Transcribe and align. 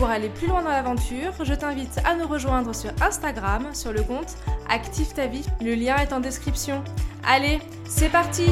Pour 0.00 0.08
aller 0.08 0.30
plus 0.30 0.46
loin 0.46 0.62
dans 0.62 0.70
l'aventure, 0.70 1.44
je 1.44 1.52
t'invite 1.52 2.00
à 2.06 2.14
nous 2.14 2.26
rejoindre 2.26 2.74
sur 2.74 2.90
Instagram 3.02 3.74
sur 3.74 3.92
le 3.92 4.02
compte 4.02 4.34
Active 4.66 5.12
ta 5.12 5.26
vie. 5.26 5.44
Le 5.60 5.74
lien 5.74 5.94
est 5.98 6.14
en 6.14 6.20
description. 6.20 6.82
Allez, 7.22 7.58
c'est 7.84 8.08
parti 8.08 8.46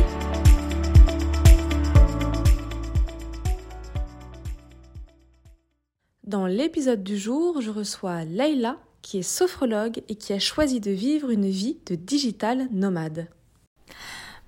Dans 6.22 6.46
l'épisode 6.46 7.02
du 7.02 7.16
jour, 7.16 7.62
je 7.62 7.70
reçois 7.70 8.26
Leïla, 8.26 8.76
qui 9.00 9.20
est 9.20 9.22
sophrologue 9.22 10.02
et 10.10 10.16
qui 10.16 10.34
a 10.34 10.38
choisi 10.38 10.80
de 10.80 10.90
vivre 10.90 11.30
une 11.30 11.48
vie 11.48 11.78
de 11.86 11.94
digital 11.94 12.68
nomade. 12.72 13.26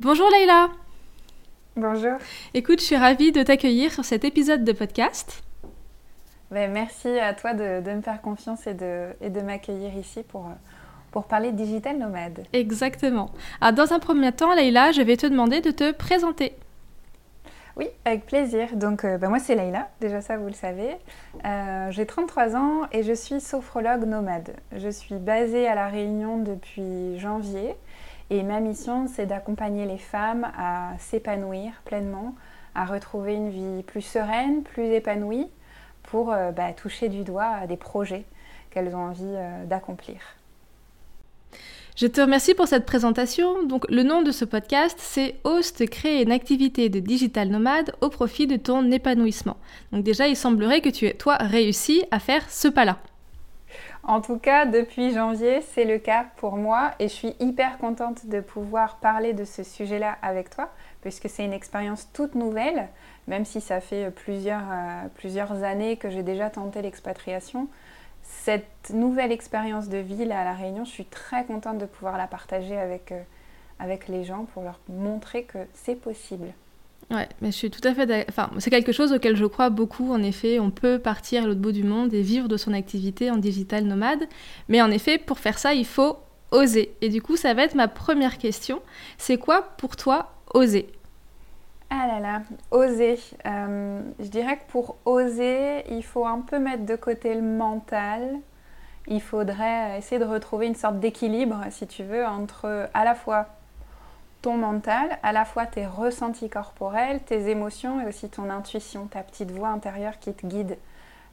Bonjour 0.00 0.28
Leïla 0.28 0.68
Bonjour 1.76 2.18
Écoute, 2.52 2.80
je 2.80 2.84
suis 2.84 2.96
ravie 2.96 3.32
de 3.32 3.42
t'accueillir 3.42 3.90
sur 3.90 4.04
cet 4.04 4.26
épisode 4.26 4.64
de 4.64 4.72
podcast. 4.72 5.42
Ben, 6.50 6.72
merci 6.72 7.08
à 7.08 7.32
toi 7.32 7.54
de, 7.54 7.80
me 7.90 8.00
faire 8.00 8.20
confiance 8.20 8.66
et 8.66 8.74
de, 8.74 9.10
et 9.20 9.30
de 9.30 9.40
m'accueillir 9.40 9.94
ici 9.94 10.24
pour, 10.24 10.48
pour 11.12 11.24
parler 11.24 11.52
digital 11.52 11.96
nomade. 11.96 12.42
Exactement. 12.52 13.30
Alors, 13.60 13.86
dans 13.86 13.94
un 13.94 14.00
premier 14.00 14.32
temps, 14.32 14.52
Leïla, 14.54 14.90
je 14.90 15.02
vais 15.02 15.16
te 15.16 15.26
demander 15.26 15.60
de 15.60 15.70
te 15.70 15.92
présenter. 15.92 16.56
Oui, 17.76 17.86
avec 18.04 18.26
plaisir. 18.26 18.74
Donc, 18.74 19.04
euh, 19.04 19.16
ben, 19.16 19.28
moi, 19.28 19.38
c'est 19.38 19.54
Leïla, 19.54 19.88
déjà 20.00 20.20
ça, 20.20 20.36
vous 20.36 20.48
le 20.48 20.52
savez. 20.52 20.96
Euh, 21.44 21.90
j'ai 21.92 22.04
33 22.04 22.56
ans 22.56 22.82
et 22.90 23.04
je 23.04 23.12
suis 23.12 23.40
sophrologue 23.40 24.04
nomade. 24.04 24.56
Je 24.76 24.88
suis 24.88 25.16
basée 25.16 25.68
à 25.68 25.76
La 25.76 25.86
Réunion 25.86 26.38
depuis 26.38 27.16
janvier 27.18 27.76
et 28.28 28.42
ma 28.42 28.58
mission, 28.58 29.06
c'est 29.06 29.26
d'accompagner 29.26 29.86
les 29.86 29.98
femmes 29.98 30.50
à 30.58 30.90
s'épanouir 30.98 31.72
pleinement, 31.84 32.34
à 32.74 32.86
retrouver 32.86 33.34
une 33.34 33.50
vie 33.50 33.82
plus 33.84 34.02
sereine, 34.02 34.62
plus 34.62 34.86
épanouie 34.86 35.48
pour 36.10 36.32
euh, 36.32 36.50
bah, 36.50 36.72
toucher 36.72 37.08
du 37.08 37.22
doigt 37.22 37.66
des 37.66 37.76
projets 37.76 38.24
qu'elles 38.70 38.94
ont 38.94 39.10
envie 39.10 39.22
euh, 39.24 39.64
d'accomplir. 39.64 40.16
Je 41.96 42.06
te 42.06 42.20
remercie 42.20 42.54
pour 42.54 42.66
cette 42.66 42.86
présentation. 42.86 43.62
Donc, 43.64 43.84
le 43.90 44.02
nom 44.02 44.22
de 44.22 44.30
ce 44.30 44.44
podcast, 44.44 44.96
c'est 45.00 45.36
Host 45.44 45.88
créer 45.88 46.22
une 46.22 46.32
activité 46.32 46.88
de 46.88 46.98
digital 46.98 47.48
nomade 47.48 47.92
au 48.00 48.08
profit 48.08 48.46
de 48.46 48.56
ton 48.56 48.90
épanouissement. 48.90 49.56
Donc, 49.92 50.02
déjà, 50.02 50.26
il 50.26 50.36
semblerait 50.36 50.80
que 50.80 50.88
tu 50.88 51.06
aies, 51.06 51.14
toi, 51.14 51.36
réussi 51.36 52.02
à 52.10 52.18
faire 52.18 52.48
ce 52.48 52.68
pas-là. 52.68 52.98
En 54.02 54.20
tout 54.20 54.38
cas, 54.38 54.64
depuis 54.64 55.12
janvier, 55.12 55.60
c'est 55.60 55.84
le 55.84 55.98
cas 55.98 56.26
pour 56.36 56.56
moi 56.56 56.92
et 56.98 57.08
je 57.08 57.12
suis 57.12 57.34
hyper 57.38 57.76
contente 57.78 58.26
de 58.26 58.40
pouvoir 58.40 58.96
parler 58.96 59.34
de 59.34 59.44
ce 59.44 59.62
sujet-là 59.62 60.16
avec 60.22 60.48
toi, 60.48 60.70
puisque 61.02 61.28
c'est 61.28 61.44
une 61.44 61.52
expérience 61.52 62.08
toute 62.12 62.34
nouvelle 62.34 62.88
même 63.28 63.44
si 63.44 63.60
ça 63.60 63.80
fait 63.80 64.10
plusieurs, 64.10 64.62
euh, 64.70 65.08
plusieurs 65.14 65.62
années 65.62 65.96
que 65.96 66.10
j'ai 66.10 66.22
déjà 66.22 66.50
tenté 66.50 66.82
l'expatriation, 66.82 67.68
cette 68.22 68.90
nouvelle 68.92 69.32
expérience 69.32 69.88
de 69.88 69.98
ville 69.98 70.32
à 70.32 70.44
La 70.44 70.54
Réunion, 70.54 70.84
je 70.84 70.90
suis 70.90 71.04
très 71.04 71.44
contente 71.44 71.78
de 71.78 71.86
pouvoir 71.86 72.16
la 72.18 72.26
partager 72.26 72.76
avec, 72.76 73.12
euh, 73.12 73.22
avec 73.78 74.08
les 74.08 74.24
gens 74.24 74.46
pour 74.52 74.62
leur 74.62 74.78
montrer 74.88 75.44
que 75.44 75.58
c'est 75.74 75.96
possible. 75.96 76.48
Ouais, 77.10 77.28
mais 77.40 77.50
je 77.50 77.56
suis 77.56 77.70
tout 77.70 77.86
à 77.86 77.92
fait 77.92 78.26
Enfin, 78.28 78.50
c'est 78.58 78.70
quelque 78.70 78.92
chose 78.92 79.12
auquel 79.12 79.36
je 79.36 79.44
crois 79.44 79.68
beaucoup. 79.68 80.12
En 80.12 80.22
effet, 80.22 80.60
on 80.60 80.70
peut 80.70 81.00
partir 81.00 81.42
à 81.42 81.46
l'autre 81.46 81.60
bout 81.60 81.72
du 81.72 81.82
monde 81.82 82.14
et 82.14 82.22
vivre 82.22 82.46
de 82.46 82.56
son 82.56 82.72
activité 82.72 83.32
en 83.32 83.36
digital 83.36 83.84
nomade. 83.84 84.28
Mais 84.68 84.80
en 84.80 84.92
effet, 84.92 85.18
pour 85.18 85.40
faire 85.40 85.58
ça, 85.58 85.74
il 85.74 85.86
faut 85.86 86.18
oser. 86.52 86.94
Et 87.00 87.08
du 87.08 87.20
coup, 87.20 87.36
ça 87.36 87.52
va 87.52 87.64
être 87.64 87.74
ma 87.74 87.88
première 87.88 88.38
question. 88.38 88.80
C'est 89.18 89.38
quoi 89.38 89.62
pour 89.76 89.96
toi 89.96 90.32
oser? 90.54 90.86
Ah 91.90 92.06
là 92.06 92.20
là, 92.20 92.42
oser. 92.70 93.18
Euh, 93.46 94.00
je 94.20 94.28
dirais 94.28 94.58
que 94.58 94.70
pour 94.70 94.96
oser, 95.04 95.84
il 95.90 96.04
faut 96.04 96.24
un 96.24 96.40
peu 96.40 96.60
mettre 96.60 96.86
de 96.86 96.94
côté 96.94 97.34
le 97.34 97.42
mental. 97.42 98.38
Il 99.08 99.20
faudrait 99.20 99.98
essayer 99.98 100.20
de 100.20 100.24
retrouver 100.24 100.66
une 100.68 100.76
sorte 100.76 101.00
d'équilibre, 101.00 101.64
si 101.70 101.88
tu 101.88 102.04
veux, 102.04 102.24
entre 102.24 102.88
à 102.94 103.04
la 103.04 103.16
fois 103.16 103.48
ton 104.40 104.56
mental, 104.56 105.18
à 105.24 105.32
la 105.32 105.44
fois 105.44 105.66
tes 105.66 105.84
ressentis 105.84 106.48
corporels, 106.48 107.20
tes 107.22 107.50
émotions 107.50 108.00
et 108.00 108.06
aussi 108.06 108.28
ton 108.28 108.50
intuition, 108.50 109.06
ta 109.06 109.22
petite 109.22 109.50
voix 109.50 109.68
intérieure 109.68 110.18
qui 110.20 110.32
te 110.32 110.46
guide 110.46 110.78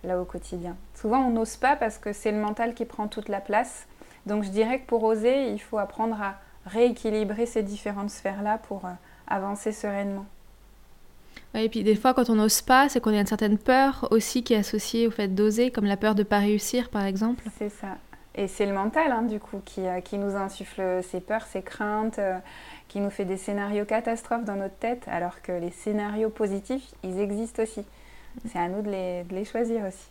là 0.03 0.19
au 0.19 0.25
quotidien. 0.25 0.75
Souvent, 0.95 1.19
on 1.19 1.29
n'ose 1.29 1.55
pas 1.57 1.75
parce 1.75 1.99
que 1.99 2.13
c'est 2.13 2.31
le 2.31 2.39
mental 2.39 2.73
qui 2.73 2.85
prend 2.85 3.07
toute 3.07 3.29
la 3.29 3.41
place. 3.41 3.87
Donc, 4.25 4.43
je 4.43 4.49
dirais 4.49 4.79
que 4.79 4.87
pour 4.87 5.03
oser, 5.03 5.51
il 5.51 5.59
faut 5.59 5.77
apprendre 5.77 6.19
à 6.19 6.35
rééquilibrer 6.65 7.45
ces 7.45 7.61
différentes 7.61 8.09
sphères-là 8.09 8.57
pour 8.57 8.85
euh, 8.85 8.91
avancer 9.27 9.71
sereinement 9.71 10.25
et 11.53 11.69
puis 11.69 11.83
des 11.83 11.95
fois, 11.95 12.13
quand 12.13 12.29
on 12.29 12.35
n'ose 12.35 12.61
pas, 12.61 12.89
c'est 12.89 12.99
qu'on 12.99 13.13
a 13.13 13.19
une 13.19 13.27
certaine 13.27 13.57
peur 13.57 14.07
aussi 14.11 14.43
qui 14.43 14.53
est 14.53 14.57
associée 14.57 15.07
au 15.07 15.11
fait 15.11 15.27
d'oser, 15.27 15.71
comme 15.71 15.85
la 15.85 15.97
peur 15.97 16.15
de 16.15 16.21
ne 16.21 16.27
pas 16.27 16.39
réussir, 16.39 16.89
par 16.89 17.05
exemple. 17.05 17.43
C'est 17.57 17.69
ça. 17.69 17.97
Et 18.35 18.47
c'est 18.47 18.67
le 18.67 18.73
mental, 18.73 19.11
hein, 19.11 19.23
du 19.23 19.39
coup, 19.39 19.61
qui, 19.65 19.81
euh, 19.81 19.99
qui, 19.99 20.17
nous 20.17 20.35
insuffle 20.35 21.01
ces 21.03 21.19
peurs, 21.19 21.47
ces 21.47 21.63
craintes, 21.63 22.19
euh, 22.19 22.37
qui 22.87 22.99
nous 22.99 23.09
fait 23.09 23.25
des 23.25 23.37
scénarios 23.37 23.85
catastrophes 23.85 24.45
dans 24.45 24.55
notre 24.55 24.75
tête, 24.75 25.05
alors 25.07 25.41
que 25.41 25.51
les 25.51 25.71
scénarios 25.71 26.29
positifs, 26.29 26.93
ils 27.03 27.19
existent 27.19 27.63
aussi. 27.63 27.81
C'est 28.47 28.59
à 28.59 28.69
nous 28.69 28.83
de 28.83 28.91
les, 28.91 29.23
de 29.23 29.33
les 29.33 29.43
choisir 29.43 29.81
aussi. 29.87 30.07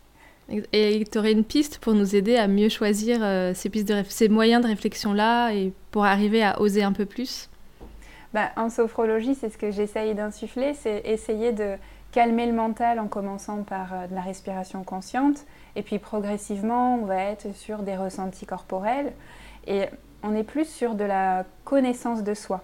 Et 0.73 1.05
tu 1.11 1.19
aurais 1.19 1.33
une 1.33 1.45
piste 1.45 1.79
pour 1.79 1.95
nous 1.95 2.15
aider 2.15 2.37
à 2.37 2.47
mieux 2.47 2.69
choisir 2.69 3.19
euh, 3.23 3.53
ces, 3.55 3.69
pistes 3.69 3.89
de 3.89 4.03
ces 4.09 4.29
moyens 4.29 4.63
de 4.63 4.69
réflexion-là 4.69 5.53
et 5.53 5.73
pour 5.91 6.05
arriver 6.05 6.43
à 6.43 6.61
oser 6.61 6.85
un 6.85 6.93
peu 6.93 7.05
plus? 7.05 7.49
Bah, 8.35 8.51
en 8.57 8.71
sophrologie, 8.71 9.35
c'est 9.35 9.51
ce 9.51 9.59
que 9.59 9.71
j'essaye 9.71 10.15
d'insuffler, 10.15 10.75
c'est 10.75 11.03
essayer 11.05 11.53
de 11.53 11.77
calmer 12.13 12.47
le 12.47 12.53
mental 12.53 12.99
en 12.99 13.09
commençant 13.09 13.63
par 13.63 13.93
euh, 13.93 14.07
de 14.07 14.15
la 14.15 14.21
respiration 14.21 14.85
consciente. 14.85 15.45
Et 15.75 15.83
puis 15.83 15.99
progressivement, 15.99 16.97
on 16.97 17.05
va 17.05 17.17
être 17.17 17.55
sur 17.55 17.79
des 17.79 17.97
ressentis 17.97 18.47
corporels. 18.47 19.13
Et 19.67 19.87
on 20.23 20.35
est 20.35 20.45
plus 20.45 20.69
sur 20.69 20.95
de 20.95 21.05
la 21.05 21.45
connaissance 21.65 22.23
de 22.23 22.35
soi. 22.35 22.63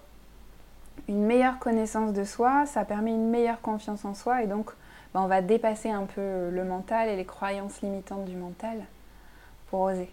Une 1.09 1.25
meilleure 1.25 1.59
connaissance 1.59 2.13
de 2.13 2.25
soi, 2.25 2.65
ça 2.67 2.85
permet 2.85 3.11
une 3.11 3.29
meilleure 3.29 3.61
confiance 3.61 4.05
en 4.05 4.15
soi. 4.15 4.43
Et 4.43 4.47
donc, 4.47 4.71
bah, 5.13 5.21
on 5.23 5.27
va 5.27 5.43
dépasser 5.43 5.91
un 5.91 6.05
peu 6.05 6.49
le 6.51 6.65
mental 6.65 7.09
et 7.09 7.17
les 7.17 7.25
croyances 7.25 7.83
limitantes 7.83 8.25
du 8.25 8.37
mental 8.37 8.79
pour 9.69 9.81
oser. 9.81 10.11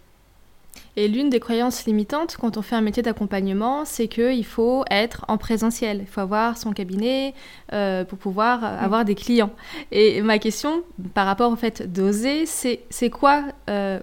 Et 0.95 1.07
l'une 1.07 1.29
des 1.29 1.39
croyances 1.39 1.85
limitantes 1.85 2.35
quand 2.37 2.57
on 2.57 2.61
fait 2.61 2.75
un 2.75 2.81
métier 2.81 3.03
d'accompagnement, 3.03 3.85
c'est 3.85 4.07
qu'il 4.07 4.45
faut 4.45 4.83
être 4.89 5.23
en 5.27 5.37
présentiel. 5.37 5.99
Il 6.01 6.07
faut 6.07 6.21
avoir 6.21 6.57
son 6.57 6.73
cabinet 6.73 7.33
euh, 7.73 8.03
pour 8.03 8.17
pouvoir 8.17 8.63
avoir 8.63 9.05
des 9.05 9.15
clients. 9.15 9.51
Et 9.91 10.21
ma 10.21 10.39
question 10.39 10.83
par 11.13 11.25
rapport 11.25 11.51
au 11.51 11.55
fait 11.55 11.91
d'oser, 11.91 12.45
c'est 12.45 13.09
quoi 13.09 13.43
euh, 13.69 13.99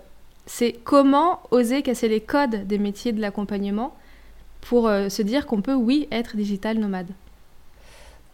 C'est 0.46 0.72
comment 0.84 1.40
oser 1.50 1.82
casser 1.82 2.08
les 2.08 2.20
codes 2.20 2.66
des 2.66 2.78
métiers 2.78 3.12
de 3.12 3.20
l'accompagnement 3.20 3.94
pour 4.62 4.88
euh, 4.88 5.08
se 5.08 5.22
dire 5.22 5.46
qu'on 5.46 5.60
peut, 5.60 5.74
oui, 5.74 6.08
être 6.10 6.36
digital 6.36 6.78
nomade? 6.78 7.10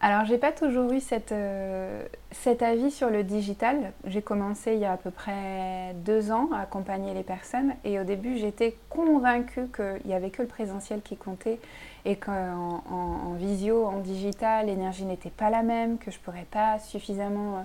Alors, 0.04 0.24
j'ai 0.24 0.36
pas 0.36 0.50
toujours 0.50 0.90
eu 0.90 1.00
euh, 1.30 2.04
cet 2.32 2.62
avis 2.62 2.90
sur 2.90 3.08
le 3.08 3.22
digital. 3.22 3.92
J'ai 4.04 4.20
commencé 4.20 4.74
il 4.74 4.80
y 4.80 4.84
a 4.84 4.94
à 4.94 4.96
peu 4.96 5.12
près 5.12 5.94
deux 5.94 6.32
ans 6.32 6.48
à 6.52 6.62
accompagner 6.62 7.14
les 7.14 7.22
personnes 7.22 7.74
et 7.84 8.00
au 8.00 8.02
début, 8.02 8.36
j'étais 8.36 8.76
convaincue 8.90 9.68
qu'il 9.68 10.00
n'y 10.04 10.14
avait 10.14 10.30
que 10.30 10.42
le 10.42 10.48
présentiel 10.48 11.02
qui 11.02 11.16
comptait 11.16 11.60
et 12.04 12.16
qu'en 12.16 12.82
en, 12.90 13.34
visio, 13.34 13.86
en 13.86 14.00
digital, 14.00 14.66
l'énergie 14.66 15.04
n'était 15.04 15.30
pas 15.30 15.50
la 15.50 15.62
même, 15.62 15.98
que 15.98 16.10
je 16.10 16.18
ne 16.18 16.22
pourrais 16.24 16.46
pas 16.50 16.80
suffisamment 16.80 17.64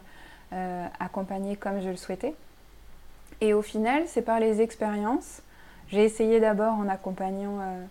euh, 0.53 0.85
accompagner 0.99 1.55
comme 1.55 1.81
je 1.81 1.89
le 1.89 1.95
souhaitais. 1.95 2.35
Et 3.41 3.55
au 3.55 3.63
final, 3.63 4.03
c'est 4.05 4.21
par 4.21 4.39
les 4.39 4.61
expériences. 4.61 5.41
J'ai 5.89 6.03
essayé 6.03 6.39
d'abord 6.39 6.75
en 6.75 6.87
accompagnant 6.87 7.59
euh, 7.61 7.83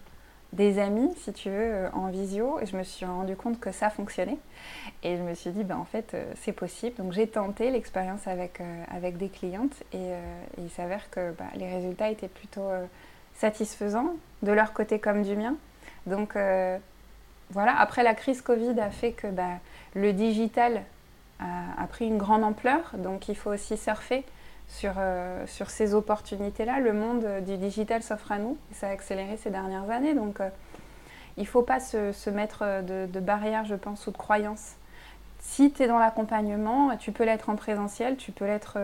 des 0.52 0.78
amis, 0.78 1.12
si 1.19 1.32
tu 1.32 1.50
veux, 1.50 1.56
euh, 1.56 1.90
en 1.93 2.08
visio. 2.08 2.58
Et 2.60 2.66
je 2.66 2.76
me 2.76 2.82
suis 2.82 3.04
rendu 3.04 3.37
compte 3.37 3.60
que 3.60 3.72
ça 3.72 3.90
fonctionnait. 3.90 4.38
Et 5.02 5.16
je 5.16 5.22
me 5.22 5.34
suis 5.34 5.50
dit, 5.50 5.64
ben, 5.64 5.76
en 5.76 5.84
fait, 5.84 6.14
euh, 6.14 6.32
c'est 6.43 6.52
possible. 6.52 6.96
Donc 6.96 7.12
j'ai 7.12 7.26
tenté 7.26 7.70
l'expérience 7.70 8.26
avec, 8.26 8.60
euh, 8.60 8.84
avec 8.90 9.16
des 9.16 9.28
clientes. 9.28 9.82
Et, 9.93 10.10
il 10.58 10.70
s'avère 10.70 11.10
que 11.10 11.32
bah, 11.32 11.44
les 11.54 11.69
résultats 11.69 12.10
étaient 12.10 12.28
plutôt 12.28 12.69
satisfaisants, 13.34 14.14
de 14.43 14.52
leur 14.52 14.72
côté 14.72 14.98
comme 14.98 15.22
du 15.22 15.37
mien. 15.37 15.54
Donc 16.06 16.37
voilà, 17.50 17.78
après 17.78 18.02
la 18.02 18.14
crise 18.14 18.40
Covid 18.40 18.78
a 18.81 18.90
fait 18.90 19.12
que 19.12 19.26
bah, 19.28 19.58
le 19.94 20.12
digital 20.12 20.82
a, 21.40 21.87
pris 21.88 22.06
une 22.06 22.19
grande 22.19 22.43
ampleur. 22.43 22.93
Donc 22.96 23.28
il 23.28 23.37
faut 23.37 23.50
aussi 23.50 23.76
surfer 23.76 24.25
sur, 24.69 24.95
sur 25.47 25.71
ces 25.71 25.95
opportunités-là. 25.95 26.81
Le 26.81 26.93
monde 26.93 27.25
du 27.47 27.57
digital 27.57 28.03
s'offre 28.03 28.33
à 28.33 28.39
nous. 28.39 28.59
Ça 28.73 28.89
a 28.89 28.91
accéléré 28.91 29.37
ces 29.37 29.51
dernières 29.51 29.91
années. 29.91 30.15
Donc, 30.15 30.39
il 31.37 31.43
ne 31.43 31.49
faut 31.49 31.63
pas 31.63 31.81
se, 31.81 32.31
mettre 32.31 32.83
de, 32.83 33.07
de 33.07 33.21
barrières, 33.21 33.65
je 33.65 33.75
pense, 33.75 34.07
ou 34.07 34.11
de 34.11 34.17
croyances. 34.17 34.73
Si 35.39 35.71
tu 35.71 35.83
es 35.83 35.87
dans 35.87 35.99
l'accompagnement, 35.99 36.97
tu 36.97 37.13
peux 37.13 37.25
l'être 37.25 37.49
en 37.49 37.57
présentiel, 37.57 38.17
tu 38.17 38.33
peux 38.33 38.47
l'être 38.47 38.79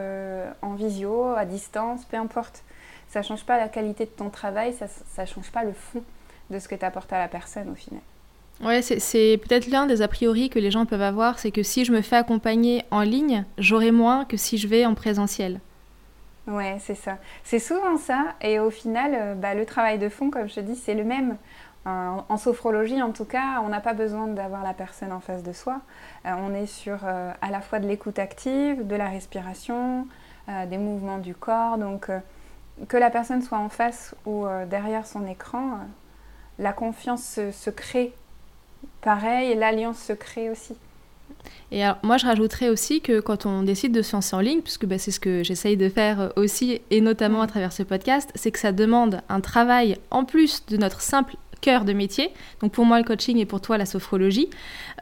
en 0.63 0.75
visio, 0.75 1.35
à 1.35 1.45
distance, 1.45 2.05
peu 2.05 2.17
importe. 2.17 2.63
Ça 3.09 3.21
ne 3.21 3.25
change 3.25 3.45
pas 3.45 3.59
la 3.59 3.69
qualité 3.69 4.05
de 4.05 4.11
ton 4.11 4.31
travail, 4.31 4.73
ça 4.73 4.87
ne 5.23 5.27
change 5.27 5.51
pas 5.51 5.65
le 5.65 5.73
fond 5.73 6.03
de 6.51 6.59
ce 6.59 6.69
que 6.69 6.75
tu 6.75 6.85
apportes 6.85 7.13
à 7.13 7.19
la 7.19 7.29
personne 7.29 7.69
au 7.69 7.75
final. 7.75 8.01
Ouais, 8.63 8.81
c'est 8.81 9.41
peut-être 9.43 9.67
l'un 9.67 9.87
des 9.87 10.03
a 10.03 10.09
priori 10.09 10.49
que 10.49 10.59
les 10.59 10.71
gens 10.71 10.87
peuvent 10.87 11.03
avoir, 11.03 11.39
c'est 11.39 11.51
que 11.51 11.65
si 11.65 11.85
je 11.85 11.93
me 11.93 12.01
fais 12.01 12.17
accompagner 12.17 12.85
en 12.91 13.01
ligne, 13.01 13.45
j'aurai 13.59 13.91
moins 13.91 14.25
que 14.25 14.37
si 14.37 14.57
je 14.57 14.69
vais 14.69 14.87
en 14.87 14.95
présentiel. 14.95 15.61
Ouais, 16.49 16.79
c'est 16.81 16.97
ça. 16.97 17.19
C'est 17.45 17.61
souvent 17.61 17.97
ça. 17.97 18.35
Et 18.41 18.59
au 18.59 18.71
final, 18.71 19.13
euh, 19.15 19.35
bah, 19.35 19.55
le 19.55 19.65
travail 19.65 19.99
de 19.99 20.09
fond, 20.09 20.31
comme 20.31 20.49
je 20.49 20.57
te 20.57 20.61
dis, 20.61 20.77
c'est 20.77 20.95
le 20.95 21.05
même. 21.05 21.37
en 21.85 22.37
sophrologie, 22.37 23.03
en 23.03 23.13
tout 23.13 23.25
cas, 23.25 23.61
on 23.65 23.69
n'a 23.69 23.81
pas 23.81 23.93
besoin 23.95 24.29
d'avoir 24.29 24.63
la 24.63 24.75
personne 24.75 25.13
en 25.13 25.21
face 25.21 25.43
de 25.43 25.53
soi. 25.53 25.81
Euh, 26.27 26.33
on 26.39 26.55
est 26.55 26.67
sur 26.67 26.99
euh, 27.05 27.33
à 27.41 27.51
la 27.51 27.61
fois 27.61 27.81
de 27.81 27.89
l'écoute 27.89 28.19
active, 28.19 28.87
de 28.87 28.97
la 28.97 29.09
respiration, 29.09 30.07
des 30.69 30.79
mouvements 30.79 31.19
du 31.19 31.35
corps. 31.37 31.79
Donc, 31.79 32.11
que 32.89 32.97
la 32.97 33.11
personne 33.11 33.43
soit 33.43 33.59
en 33.59 33.69
face 33.69 34.15
ou 34.27 34.45
derrière 34.69 35.07
son 35.07 35.25
écran, 35.27 35.79
la 36.59 36.73
confiance 36.73 37.23
se, 37.23 37.71
crée 37.71 38.13
pareil 39.03 39.55
l'alliance 39.55 39.99
se 39.99 40.13
crée 40.13 40.51
aussi. 40.51 40.77
Et 41.71 41.83
alors, 41.83 41.99
moi, 42.03 42.19
je 42.19 42.27
rajouterais 42.27 42.69
aussi 42.69 43.01
que 43.01 43.21
quand 43.21 43.47
on 43.47 43.63
décide 43.63 43.93
de 43.93 44.03
se 44.03 44.15
lancer 44.15 44.37
en 44.37 44.41
ligne, 44.41 44.61
puisque 44.61 44.87
bah, 44.87 44.99
c'est 44.99 45.11
ce 45.11 45.21
que 45.21 45.43
j'essaye 45.43 45.77
de 45.77 45.89
faire 45.89 46.33
aussi, 46.37 46.81
et 46.91 47.01
notamment 47.01 47.41
à 47.43 47.47
travers 47.47 47.73
ce 47.73 47.83
podcast, 47.83 48.31
c'est 48.35 48.51
que 48.51 48.59
ça 48.59 48.73
demande 48.73 49.23
un 49.29 49.41
travail 49.41 49.97
en 50.11 50.25
plus 50.25 50.67
de 50.67 50.77
notre 50.77 51.01
simple 51.01 51.37
cœur 51.63 51.87
de 51.87 51.95
métier, 51.95 52.31
donc 52.61 52.73
pour 52.73 52.85
moi 52.85 52.99
le 52.99 53.05
coaching 53.05 53.39
et 53.39 53.47
pour 53.47 53.63
toi 53.63 53.79
la 53.79 53.87
sophrologie, 53.87 54.51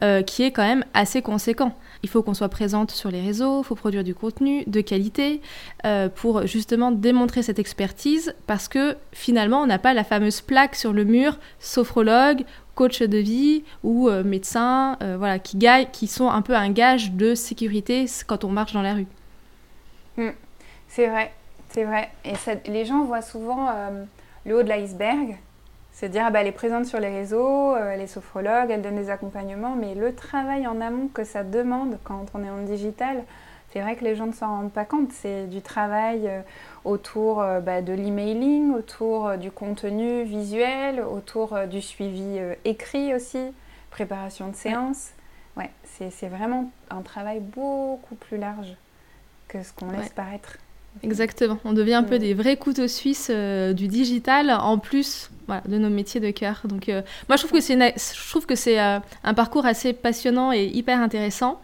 euh, 0.03 0.21
qui 0.21 0.43
est 0.43 0.51
quand 0.51 0.63
même 0.63 0.85
assez 0.93 1.21
conséquent. 1.21 1.75
Il 2.03 2.09
faut 2.09 2.23
qu'on 2.23 2.35
soit 2.35 2.49
présente 2.49 2.91
sur 2.91 3.11
les 3.11 3.19
réseaux, 3.19 3.61
il 3.61 3.65
faut 3.65 3.75
produire 3.75 4.05
du 4.05 4.15
contenu 4.15 4.63
de 4.67 4.79
qualité 4.79 5.41
euh, 5.85 6.07
pour 6.07 6.45
justement 6.45 6.91
démontrer 6.91 7.41
cette 7.41 7.59
expertise 7.59 8.33
parce 8.47 8.69
que 8.69 8.95
finalement 9.11 9.61
on 9.61 9.65
n'a 9.65 9.79
pas 9.79 9.93
la 9.93 10.03
fameuse 10.03 10.41
plaque 10.41 10.75
sur 10.75 10.93
le 10.93 11.03
mur 11.03 11.37
sophrologue, 11.59 12.43
coach 12.81 13.01
de 13.01 13.17
vie 13.17 13.63
ou 13.83 14.09
euh, 14.09 14.23
médecin, 14.23 14.97
voilà, 15.17 15.39
qui, 15.39 15.57
qui 15.91 16.07
sont 16.07 16.29
un 16.29 16.41
peu 16.41 16.55
un 16.55 16.71
gage 16.71 17.11
de 17.11 17.35
sécurité 17.35 18.05
quand 18.27 18.43
on 18.43 18.49
marche 18.49 18.73
dans 18.73 18.81
la 18.81 18.93
rue. 18.93 19.07
Hmm. 20.17 20.31
c'est 20.87 21.07
vrai, 21.07 21.31
c'est 21.69 21.83
vrai. 21.83 22.09
Et 22.25 22.33
les 22.69 22.85
gens 22.85 23.03
voient 23.03 23.21
souvent 23.21 23.69
le 24.45 24.57
haut 24.57 24.63
de 24.63 24.69
l'iceberg 24.69 25.37
c'est 26.01 26.09
dire, 26.09 26.23
ah 26.25 26.31
bah, 26.31 26.41
elle 26.41 26.47
est 26.47 26.51
présente 26.51 26.85
sur 26.85 26.99
les 26.99 27.09
réseaux, 27.09 27.75
euh, 27.75 27.91
elle 27.93 28.01
est 28.01 28.07
sophrologue, 28.07 28.69
elle 28.69 28.81
donne 28.81 28.95
des 28.95 29.09
accompagnements, 29.09 29.75
mais 29.75 29.93
le 29.93 30.15
travail 30.15 30.65
en 30.65 30.81
amont 30.81 31.07
que 31.07 31.23
ça 31.23 31.43
demande 31.43 31.97
quand 32.03 32.25
on 32.33 32.43
est 32.43 32.49
en 32.49 32.63
digital, 32.63 33.23
c'est 33.71 33.81
vrai 33.81 33.95
que 33.95 34.03
les 34.03 34.15
gens 34.15 34.27
ne 34.27 34.33
s'en 34.33 34.47
rendent 34.47 34.71
pas 34.71 34.85
compte. 34.85 35.11
C'est 35.11 35.47
du 35.47 35.61
travail 35.61 36.27
euh, 36.27 36.41
autour 36.85 37.41
euh, 37.41 37.59
bah, 37.59 37.81
de 37.81 37.93
l'emailing, 37.93 38.73
autour 38.73 39.37
du 39.37 39.51
contenu 39.51 40.23
visuel, 40.23 41.01
autour 41.01 41.57
du 41.69 41.81
suivi 41.81 42.39
écrit 42.65 43.13
aussi, 43.13 43.39
préparation 43.89 44.49
de 44.49 44.55
séance. 44.55 45.09
Ouais, 45.57 45.69
c'est 45.83 46.27
vraiment 46.27 46.71
un 46.89 47.01
travail 47.01 47.39
beaucoup 47.39 48.15
plus 48.15 48.37
large 48.37 48.75
que 49.47 49.61
ce 49.63 49.73
qu'on 49.73 49.91
laisse 49.91 50.09
paraître. 50.09 50.57
Exactement. 51.03 51.57
On 51.65 51.73
devient 51.73 51.95
un 51.95 52.03
peu 52.03 52.19
des 52.19 52.33
vrais 52.33 52.57
couteaux 52.57 52.87
suisses 52.87 53.29
euh, 53.31 53.73
du 53.73 53.87
digital, 53.87 54.51
en 54.51 54.77
plus 54.77 55.31
de 55.65 55.77
nos 55.77 55.89
métiers 55.89 56.19
de 56.19 56.31
cœur. 56.31 56.61
Donc, 56.65 56.89
euh, 56.89 57.01
moi, 57.27 57.37
je 57.37 57.41
trouve 57.45 57.51
que 57.51 57.61
c'est, 57.61 57.75
je 57.75 58.29
trouve 58.29 58.45
que 58.45 58.55
c'est 58.55 58.79
euh, 58.79 58.99
un 59.23 59.33
parcours 59.33 59.65
assez 59.65 59.93
passionnant 59.93 60.51
et 60.51 60.65
hyper 60.65 60.99
intéressant. 60.99 61.59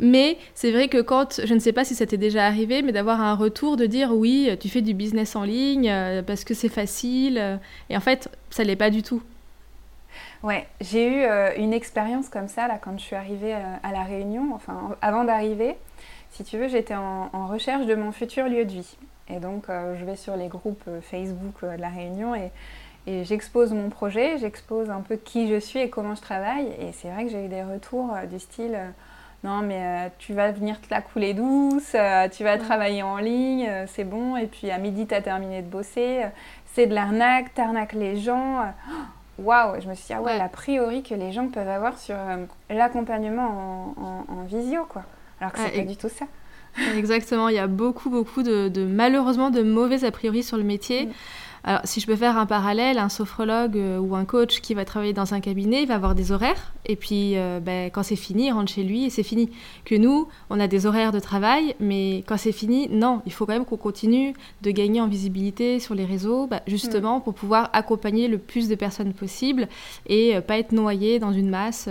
Mais 0.00 0.38
c'est 0.54 0.72
vrai 0.72 0.88
que 0.88 1.00
quand, 1.00 1.40
je 1.44 1.54
ne 1.54 1.58
sais 1.58 1.72
pas 1.72 1.84
si 1.84 1.94
ça 1.94 2.06
t'est 2.06 2.16
déjà 2.16 2.46
arrivé, 2.46 2.82
mais 2.82 2.92
d'avoir 2.92 3.20
un 3.20 3.34
retour 3.34 3.76
de 3.76 3.86
dire 3.86 4.12
oui, 4.12 4.50
tu 4.58 4.68
fais 4.68 4.80
du 4.80 4.94
business 4.94 5.36
en 5.36 5.44
ligne 5.44 5.92
parce 6.26 6.44
que 6.44 6.54
c'est 6.54 6.68
facile. 6.68 7.60
et 7.90 7.96
en 7.96 8.00
fait, 8.00 8.30
ça 8.50 8.64
l'est 8.64 8.76
pas 8.76 8.90
du 8.90 9.02
tout. 9.02 9.22
Ouais, 10.42 10.66
j'ai 10.80 11.06
eu 11.06 11.26
une 11.58 11.74
expérience 11.74 12.30
comme 12.30 12.48
ça 12.48 12.66
là 12.66 12.78
quand 12.82 12.98
je 12.98 13.04
suis 13.04 13.16
arrivée 13.16 13.52
à 13.52 13.92
la 13.92 14.02
Réunion, 14.02 14.54
enfin 14.54 14.96
avant 15.02 15.24
d'arriver 15.24 15.76
si 16.30 16.44
tu 16.44 16.58
veux, 16.58 16.68
j'étais 16.68 16.94
en, 16.94 17.46
recherche 17.48 17.86
de 17.86 17.94
mon 17.94 18.12
futur 18.12 18.48
lieu 18.48 18.64
de 18.64 18.72
vie. 18.72 18.96
Et 19.28 19.38
donc, 19.38 19.68
euh, 19.68 19.96
je 19.98 20.04
vais 20.04 20.16
sur 20.16 20.36
les 20.36 20.48
groupes 20.48 20.82
euh, 20.88 21.00
Facebook 21.00 21.56
euh, 21.62 21.76
de 21.76 21.80
la 21.80 21.88
Réunion 21.88 22.34
et, 22.34 22.50
j'expose 23.24 23.72
mon 23.72 23.88
projet, 23.88 24.38
j'expose 24.38 24.88
un 24.88 25.00
peu 25.00 25.16
qui 25.16 25.48
je 25.48 25.58
suis 25.58 25.80
et 25.80 25.90
comment 25.90 26.14
je 26.14 26.20
travaille. 26.20 26.68
Et 26.78 26.92
c'est 26.92 27.10
vrai 27.10 27.24
que 27.24 27.30
j'ai 27.30 27.44
eu 27.44 27.48
des 27.48 27.64
retours 27.64 28.14
du 28.30 28.38
style 28.38 28.78
non, 29.42 29.62
mais 29.62 30.12
tu 30.18 30.34
vas 30.34 30.52
venir 30.52 30.80
te 30.80 30.88
la 30.90 31.00
couler 31.00 31.32
douce, 31.32 31.96
tu 32.32 32.44
vas 32.44 32.58
travailler 32.58 33.02
en 33.02 33.16
ligne, 33.16 33.70
c'est 33.86 34.04
bon. 34.04 34.36
Et 34.36 34.46
puis 34.46 34.70
à 34.70 34.78
midi, 34.78 35.06
tu 35.06 35.14
as 35.14 35.22
terminé 35.22 35.62
de 35.62 35.66
bosser, 35.66 36.24
c'est 36.74 36.86
de 36.86 36.94
l'arnaque, 36.94 37.54
t'arnaques 37.54 37.94
les 37.94 38.16
gens. 38.16 38.72
Waouh, 39.38 39.80
je 39.80 39.88
me 39.88 39.94
suis 39.94 40.08
dit, 40.08 40.12
ah 40.12 40.20
ouais, 40.20 40.36
l'a 40.36 40.48
priori 40.48 41.02
que 41.02 41.14
les 41.14 41.32
gens 41.32 41.48
peuvent 41.48 41.68
avoir 41.68 41.98
sur 41.98 42.16
l'accompagnement 42.68 43.94
en, 44.28 44.42
visio, 44.44 44.84
quoi. 44.88 45.04
Alors 45.40 45.52
que 45.52 45.60
c'est 45.60 45.70
pas 45.70 45.84
du 45.84 45.96
tout 45.96 46.10
ça. 46.10 46.26
Exactement, 46.96 47.48
il 47.48 47.56
y 47.56 47.58
a 47.58 47.66
beaucoup, 47.66 48.10
beaucoup 48.10 48.42
de, 48.42 48.84
malheureusement 48.84 49.50
de 49.50 49.62
mauvais 49.62 50.04
a 50.04 50.10
priori 50.10 50.42
sur 50.42 50.56
le 50.56 50.64
métier. 50.64 51.06
Mm. 51.06 51.12
Alors, 51.62 51.80
si 51.84 52.00
je 52.00 52.06
peux 52.06 52.16
faire 52.16 52.38
un 52.38 52.46
parallèle, 52.46 52.98
un 52.98 53.08
sophrologue 53.08 53.76
euh, 53.76 53.98
ou 53.98 54.16
un 54.16 54.24
coach 54.24 54.60
qui 54.60 54.74
va 54.74 54.84
travailler 54.84 55.12
dans 55.12 55.34
un 55.34 55.40
cabinet, 55.40 55.82
il 55.82 55.88
va 55.88 55.94
avoir 55.94 56.14
des 56.14 56.32
horaires, 56.32 56.72
et 56.86 56.96
puis 56.96 57.36
euh, 57.36 57.60
ben, 57.60 57.90
quand 57.90 58.02
c'est 58.02 58.16
fini, 58.16 58.46
il 58.46 58.52
rentre 58.52 58.72
chez 58.72 58.82
lui 58.82 59.04
et 59.04 59.10
c'est 59.10 59.22
fini. 59.22 59.50
Que 59.84 59.94
nous, 59.94 60.28
on 60.48 60.58
a 60.58 60.68
des 60.68 60.86
horaires 60.86 61.12
de 61.12 61.20
travail, 61.20 61.74
mais 61.78 62.24
quand 62.26 62.38
c'est 62.38 62.52
fini, 62.52 62.88
non, 62.88 63.20
il 63.26 63.32
faut 63.32 63.44
quand 63.44 63.52
même 63.52 63.66
qu'on 63.66 63.76
continue 63.76 64.34
de 64.62 64.70
gagner 64.70 65.00
en 65.00 65.06
visibilité 65.06 65.80
sur 65.80 65.94
les 65.94 66.04
réseaux, 66.04 66.46
bah, 66.46 66.62
justement 66.66 67.18
mm. 67.18 67.22
pour 67.22 67.34
pouvoir 67.34 67.68
accompagner 67.72 68.28
le 68.28 68.38
plus 68.38 68.68
de 68.68 68.74
personnes 68.74 69.12
possible 69.12 69.68
et 70.06 70.36
euh, 70.36 70.40
pas 70.40 70.58
être 70.58 70.72
noyé 70.72 71.18
dans 71.18 71.32
une 71.32 71.50
masse, 71.50 71.88